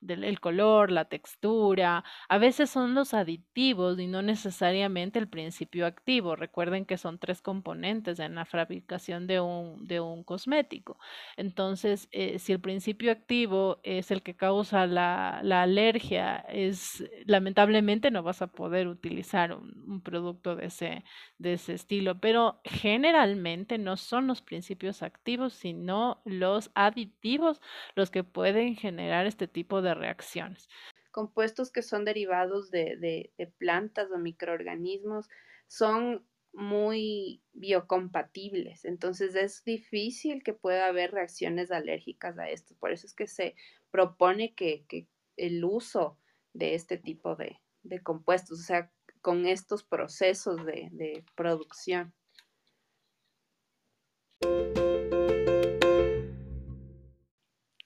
[0.06, 6.36] del color, la textura, a veces son los aditivos y no necesariamente el principio activo.
[6.36, 11.00] Recuerden que son tres componentes en la fabricación de un, de un cosmético.
[11.38, 17.04] Entonces, eh, si el principio activo es el que causa la, la, alergia, es
[17.46, 21.04] lamentablemente no vas a poder utilizar un, producto de ese,
[21.38, 27.62] de ese estilo, pero generalmente no son los principios activos, sino los aditivos
[27.96, 30.68] los que pueden generar este tipo de reacciones.
[31.12, 35.30] Compuestos que son derivados de, plantas o microorganismos
[35.68, 42.74] son muy biocompatibles, entonces es difícil que pueda haber reacciones alérgicas a esto.
[42.80, 43.56] Por eso es que se
[43.92, 46.18] propone que, el uso
[46.56, 47.60] de este tipo de,
[48.02, 48.92] compuestos, o sea,
[49.22, 52.14] con estos procesos de, producción.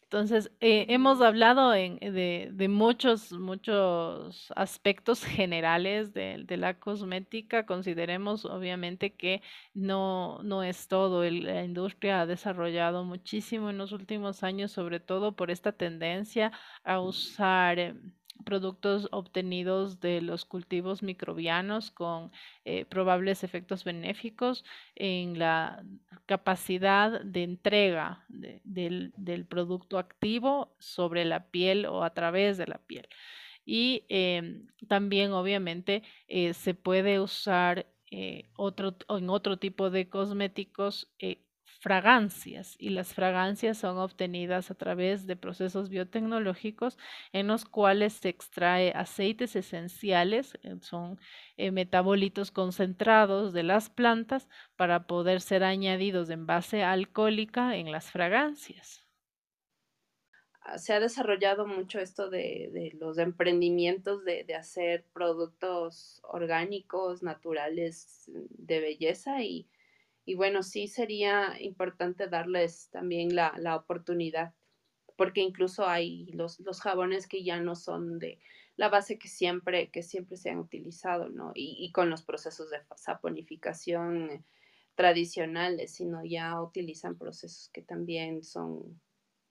[0.03, 7.67] Entonces, eh, hemos hablado de, de, muchos, muchos aspectos generales de, de, la cosmética.
[7.67, 9.43] Consideremos, obviamente, que
[9.75, 11.23] no, no es todo.
[11.23, 16.51] la industria ha desarrollado muchísimo en los últimos años, sobre todo por esta tendencia
[16.83, 18.11] a usar em,
[18.45, 22.31] productos obtenidos de los cultivos microbianos con
[22.65, 24.65] eh, probables efectos benéficos
[24.95, 25.83] en la
[26.25, 29.13] capacidad de entrega del,
[29.49, 33.07] producto activo sobre la piel o a través de la piel.
[33.65, 41.11] Y em, también obviamente eh, se puede usar eh, otro, en otro tipo de cosméticos
[41.79, 46.97] fragancias y las fragancias son obtenidas a través de procesos biotecnológicos
[47.31, 51.19] en los cuales se extrae aceites esenciales, eh, son
[51.55, 58.11] eh, metabolitos concentrados de las plantas para poder ser añadidos en base alcohólica en las
[58.11, 59.05] fragancias.
[60.61, 68.25] Ah, se ha desarrollado mucho esto de, los emprendimientos de, de hacer productos orgánicos, naturales,
[68.27, 69.69] de belleza y
[70.29, 74.53] y bueno, sí sería importante darles también la, la oportunidad,
[75.17, 78.37] porque incluso hay los, los, jabones que ya no son de
[78.75, 81.51] la base que siempre, que siempre se han utilizado, ¿no?
[81.55, 84.45] Y, y con los procesos de saponificación
[84.93, 89.01] tradicionales, sino ya utilizan procesos que también son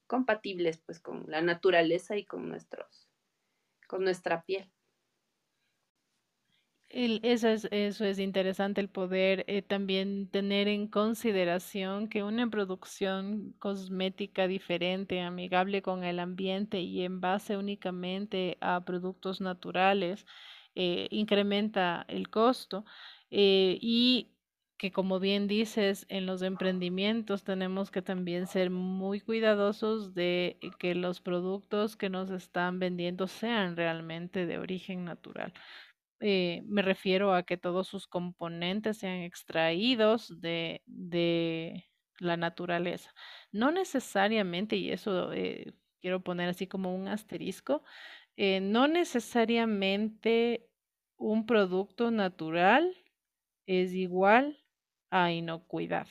[0.07, 3.09] compatibles pues con la naturaleza y con nuestros
[3.89, 4.71] con nuestra piel.
[7.01, 13.53] Eso es, eso es interesante el poder eh, también tener en consideración que una producción
[13.61, 20.27] cosmética diferente, amigable con el ambiente y en base únicamente a productos naturales,
[20.75, 22.85] eh, incrementa el costo
[23.31, 24.35] eh, y
[24.77, 30.95] que como bien dices, en los emprendimientos tenemos que también ser muy cuidadosos de que
[30.95, 35.53] los productos que nos están vendiendo sean realmente de origen natural.
[36.21, 40.83] Eh, me refiero a que todos sus componentes sean extraídos de,
[42.19, 43.15] la naturaleza.
[43.53, 47.85] No necesariamente, y eso eh, quiero poner así como un asterisco,
[48.37, 50.69] eh, no necesariamente
[51.17, 52.97] un producto natural
[53.67, 54.65] es igual
[55.11, 56.09] a inocuidad.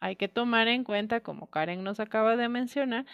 [0.00, 3.06] Hay que tomar en cuenta, como Karen nos acaba de mencionar,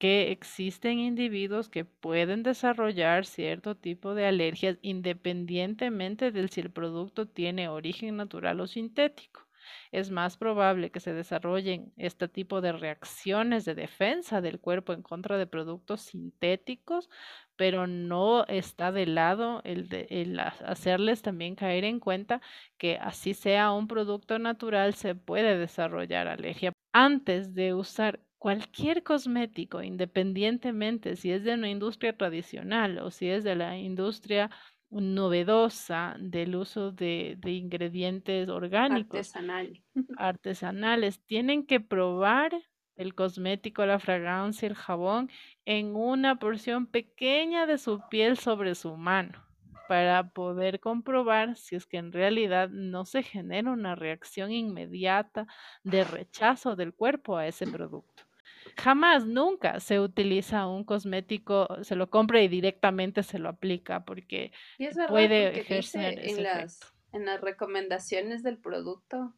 [0.00, 7.28] que existen individuos que pueden desarrollar cierto tipo de alergias independientemente de si el producto
[7.28, 9.46] tiene origen natural o sintético.
[9.92, 15.02] Es más probable que se desarrollen este tipo de reacciones de defensa del cuerpo en
[15.02, 17.10] contra de productos sintéticos,
[17.56, 22.40] pero no está de lado el, hacerles también caer en cuenta
[22.78, 26.72] que así sea un producto natural, se puede desarrollar alergia.
[26.92, 33.44] Antes de usar cualquier cosmético, independientemente si es de una industria tradicional o si es
[33.44, 34.50] de la industria
[34.88, 39.84] novedosa del uso de, de ingredientes orgánicos, Artesanal.
[40.18, 42.52] artesanales, tienen que probar
[42.96, 45.28] el cosmético, la fragancia, el jabón
[45.66, 49.44] en una porción pequeña de su piel sobre su mano
[49.86, 55.46] para poder comprobar si es que en realidad no se genera una reacción inmediata
[55.82, 58.29] de rechazo del cuerpo a ese producto.
[58.76, 64.52] Jamás, nunca se utiliza un cosmético, se lo compra y directamente se lo aplica porque
[64.78, 66.42] Y es verdad, puede porque ejercer dice ese en efecto.
[66.42, 66.80] las,
[67.12, 69.34] en las recomendaciones del producto,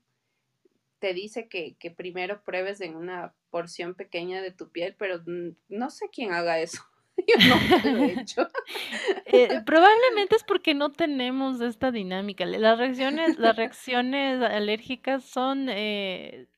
[0.99, 5.23] te dice que, que primero pruebes en una porción pequeña de tu piel, pero
[5.69, 6.83] no sé quién haga eso.
[7.29, 8.49] Yo nunca lo he hecho.
[9.27, 12.45] Eh, probablemente es porque no tenemos esta dinámica.
[12.45, 16.49] Las reacciones, las reacciones alérgicas son, eh,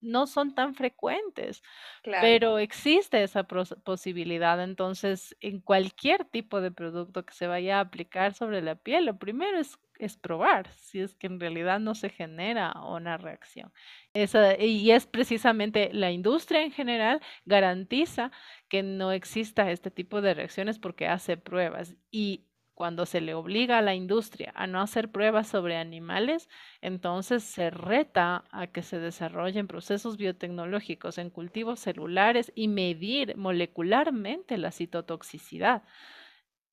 [0.00, 1.62] no son tan frecuentes,
[2.02, 4.62] Claro, pero existe esa posibilidad.
[4.62, 9.18] Entonces, en cualquier tipo de producto que se vaya a aplicar sobre la piel, lo
[9.18, 13.72] primero es, es probar si es que en realidad no se genera una reacción.
[14.14, 18.30] Esa, y es precisamente la industria en general garantiza
[18.68, 22.46] que no exista este tipo de reacciones porque hace pruebas y
[22.76, 26.48] cuando se le obliga a la industria a no hacer pruebas sobre animales,
[26.82, 34.58] entonces se reta a que se desarrollen procesos biotecnológicos en cultivos celulares y medir molecularmente
[34.58, 35.82] la citotoxicidad.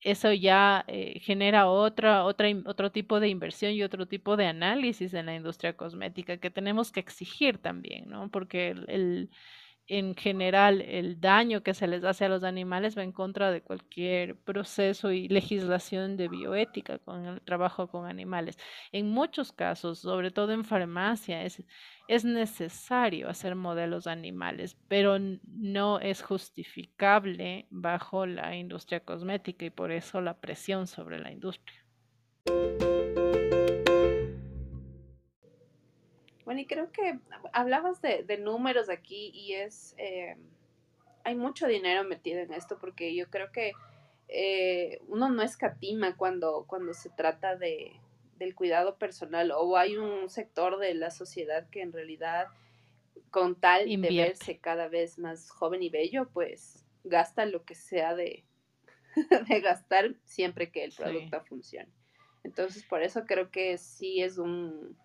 [0.02, 5.14] Eso ya eh, genera otra, otra, otro tipo de inversión y otro tipo de análisis
[5.14, 8.30] en la industria cosmética que tenemos que exigir también, ¿no?
[8.30, 9.30] Porque el-
[9.88, 13.62] en general el daño que se les hace a los animales va en contra de
[13.62, 18.58] cualquier proceso y legislación de bioética con el trabajo con animales.
[18.92, 21.64] En muchos casos, sobre todo en farmacia, es,
[22.08, 29.92] es necesario hacer modelos animales, pero no es justificable bajo la industria cosmética y por
[29.92, 31.84] eso la presión sobre la industria.
[36.46, 37.20] Bueno, y creo que
[37.54, 40.36] hablabas de, de números aquí y es, eh,
[41.24, 43.74] hay mucho dinero metido en esto porque yo creo que
[44.28, 47.94] eh, uno no escatima cuando, cuando se trata de,
[48.38, 52.48] del cuidado personal o hay un sector de la sociedad que en realidad
[53.30, 58.16] con tal de verse cada vez más joven y bello, pues gasta lo que sea
[58.16, 58.44] de,
[59.50, 61.02] de gastar siempre que el Sí.
[61.02, 61.90] producto funcione.
[62.44, 64.98] Entonces, por eso creo que sí es un,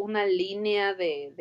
[0.00, 1.32] una línea de,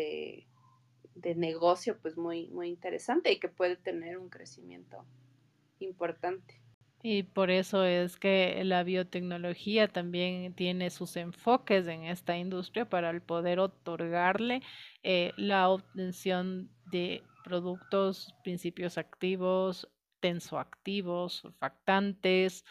[1.16, 5.06] de, negocio pues muy, muy interesante y que puede tener un crecimiento
[5.80, 6.60] importante.
[7.02, 13.10] Y por eso es que la biotecnología también tiene sus enfoques en esta industria para
[13.10, 14.62] el poder otorgarle
[15.04, 19.90] eh, la obtención de productos, principios activos,
[20.20, 22.66] tensoactivos, surfactantes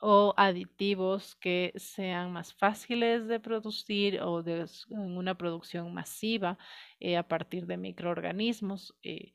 [0.00, 6.58] o aditivos que sean más fáciles de producir o de en una producción masiva
[7.00, 8.94] eh, a partir de microorganismos.
[9.02, 9.32] eh,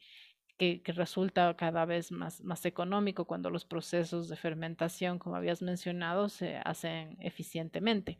[0.58, 6.28] que, resulta cada vez más, más económico cuando los procesos de fermentación, como habías mencionado,
[6.28, 8.18] se hacen eficientemente.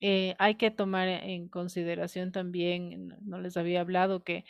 [0.00, 4.44] Eh, hay que tomar en consideración también, no les había hablado que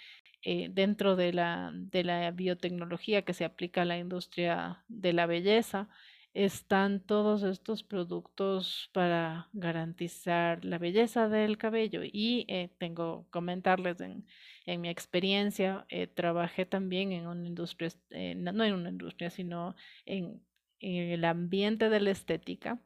[0.70, 5.88] dentro de la, de la biotecnología que se aplica a la industria de la belleza,
[6.34, 12.00] están todos estos productos para garantizar la belleza del cabello.
[12.04, 14.26] Y eh, tengo comentarles en,
[14.66, 19.76] en mi experiencia, eh, trabajé también en una industria, eh, no en una industria, sino
[20.04, 20.42] en,
[20.80, 22.80] en el ambiente de la estética.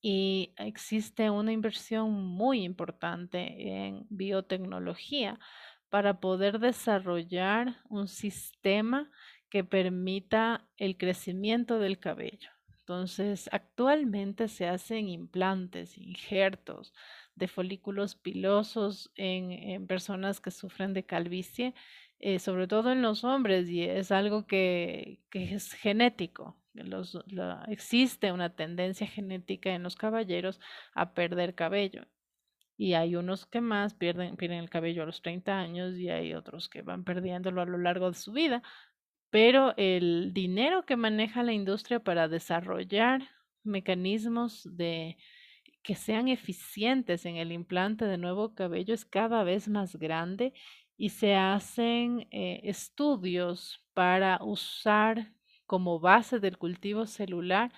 [0.00, 5.40] Y existe una inversión muy importante en biotecnología
[5.88, 9.10] para poder desarrollar un sistema
[9.50, 12.57] que permita el crecimiento del cabello.
[12.88, 16.94] Entonces, actualmente se hacen implantes, injertos
[17.34, 21.74] de folículos pilosos en, personas que sufren de calvicie,
[22.18, 26.56] eh, sobre todo en los hombres, y es algo que, es genético.
[27.68, 30.58] existe una tendencia genética en los caballeros
[30.94, 32.06] a perder cabello.
[32.78, 36.32] Y hay unos que más pierden, pierden el cabello a los 30 años y hay
[36.32, 38.62] otros que van perdiéndolo a lo largo de su vida.
[39.30, 43.28] Pero el dinero que maneja la industria para desarrollar
[43.62, 45.16] mecanismos de
[45.82, 50.52] que sean eficientes en el implante de nuevo cabello es cada vez más grande
[50.96, 55.32] y se hacen eh, estudios para usar
[55.66, 57.72] como base del cultivo celular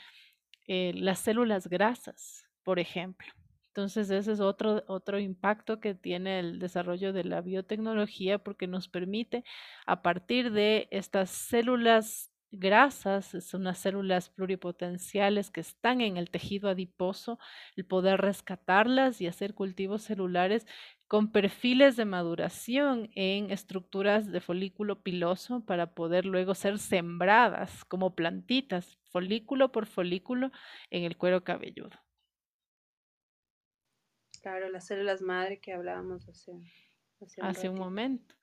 [0.67, 3.40] eh, las células grasas, por ejemplo.
[3.71, 8.89] Entonces, ese es otro, otro impacto que tiene el desarrollo de la biotecnología porque nos
[8.89, 9.45] permite,
[9.87, 16.69] a partir de estas células grasas, son unas células pluripotenciales que están en el tejido
[16.69, 17.39] adiposo,
[17.77, 20.67] el poder rescatarlas y hacer cultivos celulares
[21.07, 28.15] con perfiles de maduración en estructuras de folículo piloso para poder luego ser sembradas como
[28.15, 30.51] plantitas, folículo por folículo,
[30.91, 32.10] en el cuero cabelludo.
[34.41, 36.53] Claro, las células madre que hablábamos hace,
[37.41, 38.35] hace, un, momento.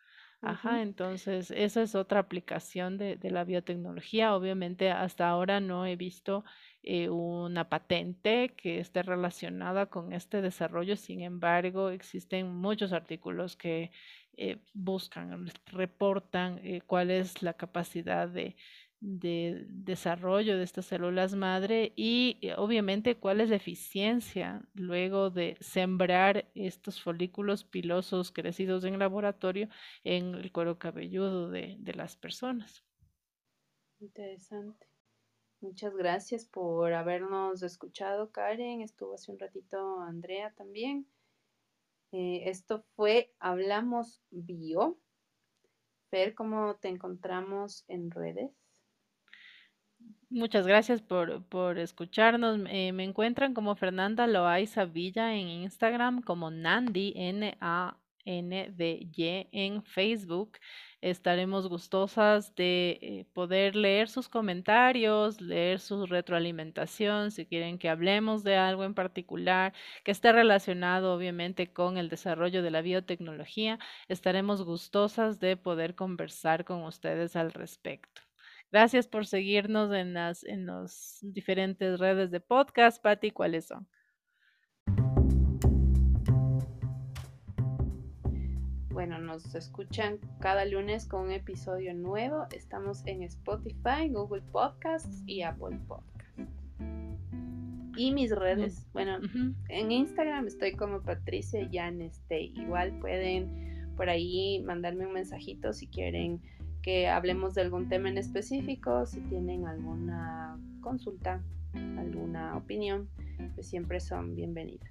[0.42, 4.36] Ajá, entonces esa es otra aplicación de, la biotecnología.
[4.36, 6.46] Obviamente hasta ahora no he visto
[6.84, 13.92] eh, una patente que esté relacionada con este desarrollo, sin embargo existen muchos artículos que
[14.38, 18.56] eh, buscan, reportan eh, cuál es la capacidad de,
[19.00, 25.56] de desarrollo de estas células madre y eh, obviamente cuál es la eficiencia luego de
[25.60, 29.70] sembrar estos folículos pilosos crecidos en laboratorio
[30.04, 32.84] en el cuero cabelludo de, las personas.
[34.00, 34.88] Interesante.
[35.62, 38.82] Muchas gracias por habernos escuchado, Karen.
[38.82, 41.08] Estuvo hace un ratito Andrea también.
[42.12, 45.00] Eh, esto fue Hablamos Bio.
[46.12, 48.52] Ver cómo te encontramos en redes.
[50.30, 52.60] Muchas gracias por, por escucharnos.
[52.70, 57.98] Eh, me encuentran como Fernanda Loaiza Villa en Instagram, como Nandi, N-A-N-D-Y
[59.52, 60.58] en Facebook.
[61.00, 68.44] Estaremos gustosas de eh, poder leer sus comentarios, leer su retroalimentación, si quieren que hablemos
[68.44, 73.80] de algo en particular que esté relacionado obviamente con el desarrollo de la biotecnología.
[74.10, 78.27] Estaremos gustosas de poder conversar con ustedes al respecto.
[78.70, 83.02] Gracias por seguirnos en las en los diferentes redes de podcast.
[83.02, 83.88] Patti, ¿cuáles son?
[88.90, 92.48] Bueno, nos escuchan cada lunes con un episodio nuevo.
[92.52, 96.44] Estamos en Spotify, Google Podcasts y Apple Podcasts.
[97.96, 99.20] Y mis redes, bueno,
[99.70, 102.42] en Instagram estoy como Patricia Yaneste.
[102.42, 106.42] Igual pueden por ahí mandarme un mensajito si quieren
[106.88, 113.10] que hablemos de algún tema en específico, si tienen alguna consulta, alguna opinión,
[113.56, 114.90] pues siempre son bienvenidas.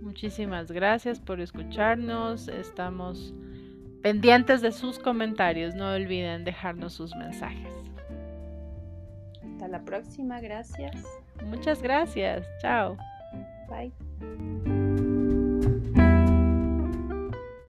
[0.00, 2.48] Muchísimas gracias por escucharnos.
[2.48, 3.34] Estamos
[4.02, 5.74] pendientes de sus comentarios.
[5.74, 7.74] No olviden dejarnos sus mensajes.
[9.42, 10.40] Hasta la próxima.
[10.40, 10.96] Gracias.
[11.44, 12.46] Muchas gracias.
[12.62, 12.96] Chao.
[13.68, 14.73] Bye.